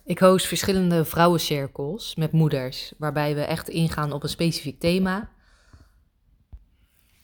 [0.05, 5.31] Ik host verschillende vrouwencirkels met moeders, waarbij we echt ingaan op een specifiek thema.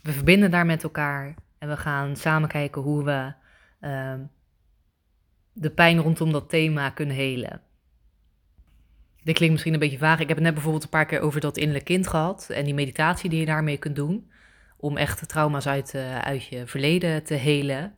[0.03, 3.33] We verbinden daar met elkaar en we gaan samen kijken hoe we
[3.81, 4.15] uh,
[5.53, 7.61] de pijn rondom dat thema kunnen helen.
[9.23, 10.21] Dit klinkt misschien een beetje vaag.
[10.21, 12.75] Ik heb het net bijvoorbeeld een paar keer over dat innerlijk kind gehad en die
[12.75, 14.31] meditatie die je daarmee kunt doen.
[14.77, 17.95] Om echt trauma's uit, uh, uit je verleden te helen.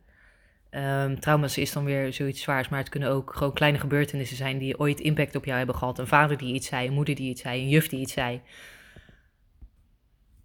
[0.71, 4.79] Um, is dan weer zoiets zwaars, maar het kunnen ook gewoon kleine gebeurtenissen zijn die
[4.79, 5.99] ooit impact op jou hebben gehad.
[5.99, 8.41] Een vader die iets zei, een moeder die iets zei, een juf die iets zei.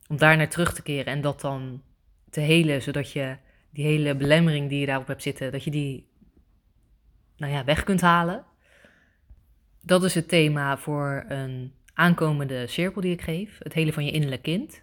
[0.08, 1.82] Om daar naar terug te keren en dat dan
[2.30, 3.36] te helen, zodat je
[3.70, 6.08] die hele belemmering die je daarop hebt zitten, dat je die
[7.36, 8.44] nou ja, weg kunt halen.
[9.80, 14.10] Dat is het thema voor een aankomende cirkel die ik geef, het hele van je
[14.10, 14.82] innerlijk kind.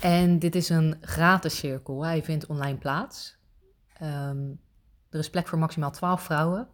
[0.00, 3.39] En dit is een gratis cirkel, hij vindt online plaats.
[4.00, 4.50] Ehm,
[5.10, 6.68] er is plek voor maximaal 12 vrouwen.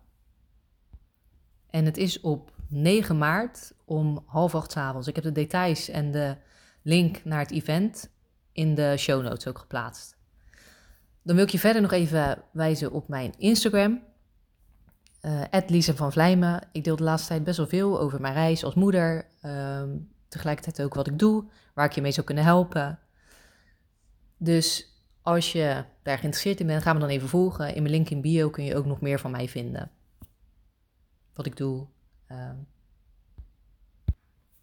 [1.71, 5.09] En het is op 9 maart om half acht avonds.
[5.09, 6.37] Ik heb de details en de
[6.83, 8.11] link naar het event
[8.53, 10.17] in de show notes ook geplaatst.
[11.23, 14.03] Dan wil ik je verder nog even wijzen op mijn Instagram.
[15.23, 16.69] Uh, Lisa van Vlijmen.
[16.73, 19.27] Ik deel de laatste tijd best wel veel over mijn reis als moeder.
[19.43, 22.99] Um, tegelijkertijd ook wat ik doe, waar ik je mee zou kunnen helpen.
[24.37, 27.75] Dus als je daar geïnteresseerd in bent, ga me dan even volgen.
[27.75, 29.91] In mijn link in bio kun je ook nog meer van mij vinden.
[31.35, 31.87] Wat ik doe.
[32.31, 32.67] Um,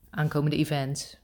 [0.10, 1.18] aankomende events.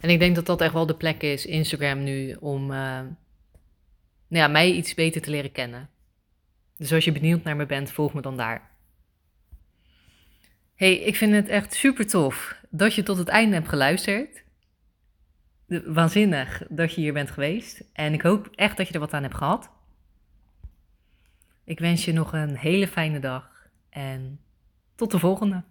[0.00, 3.14] En ik denk dat dat echt wel de plek is, Instagram nu, om uh, nou
[4.28, 5.88] ja, mij iets beter te leren kennen.
[6.76, 8.70] Dus als je benieuwd naar me bent, volg me dan daar.
[10.74, 14.42] Hey, ik vind het echt super tof dat je tot het einde hebt geluisterd.
[15.84, 17.84] Waanzinnig dat je hier bent geweest.
[17.92, 19.70] En ik hoop echt dat je er wat aan hebt gehad.
[21.64, 24.40] Ik wens je nog een hele fijne dag en
[24.94, 25.62] tot de volgende.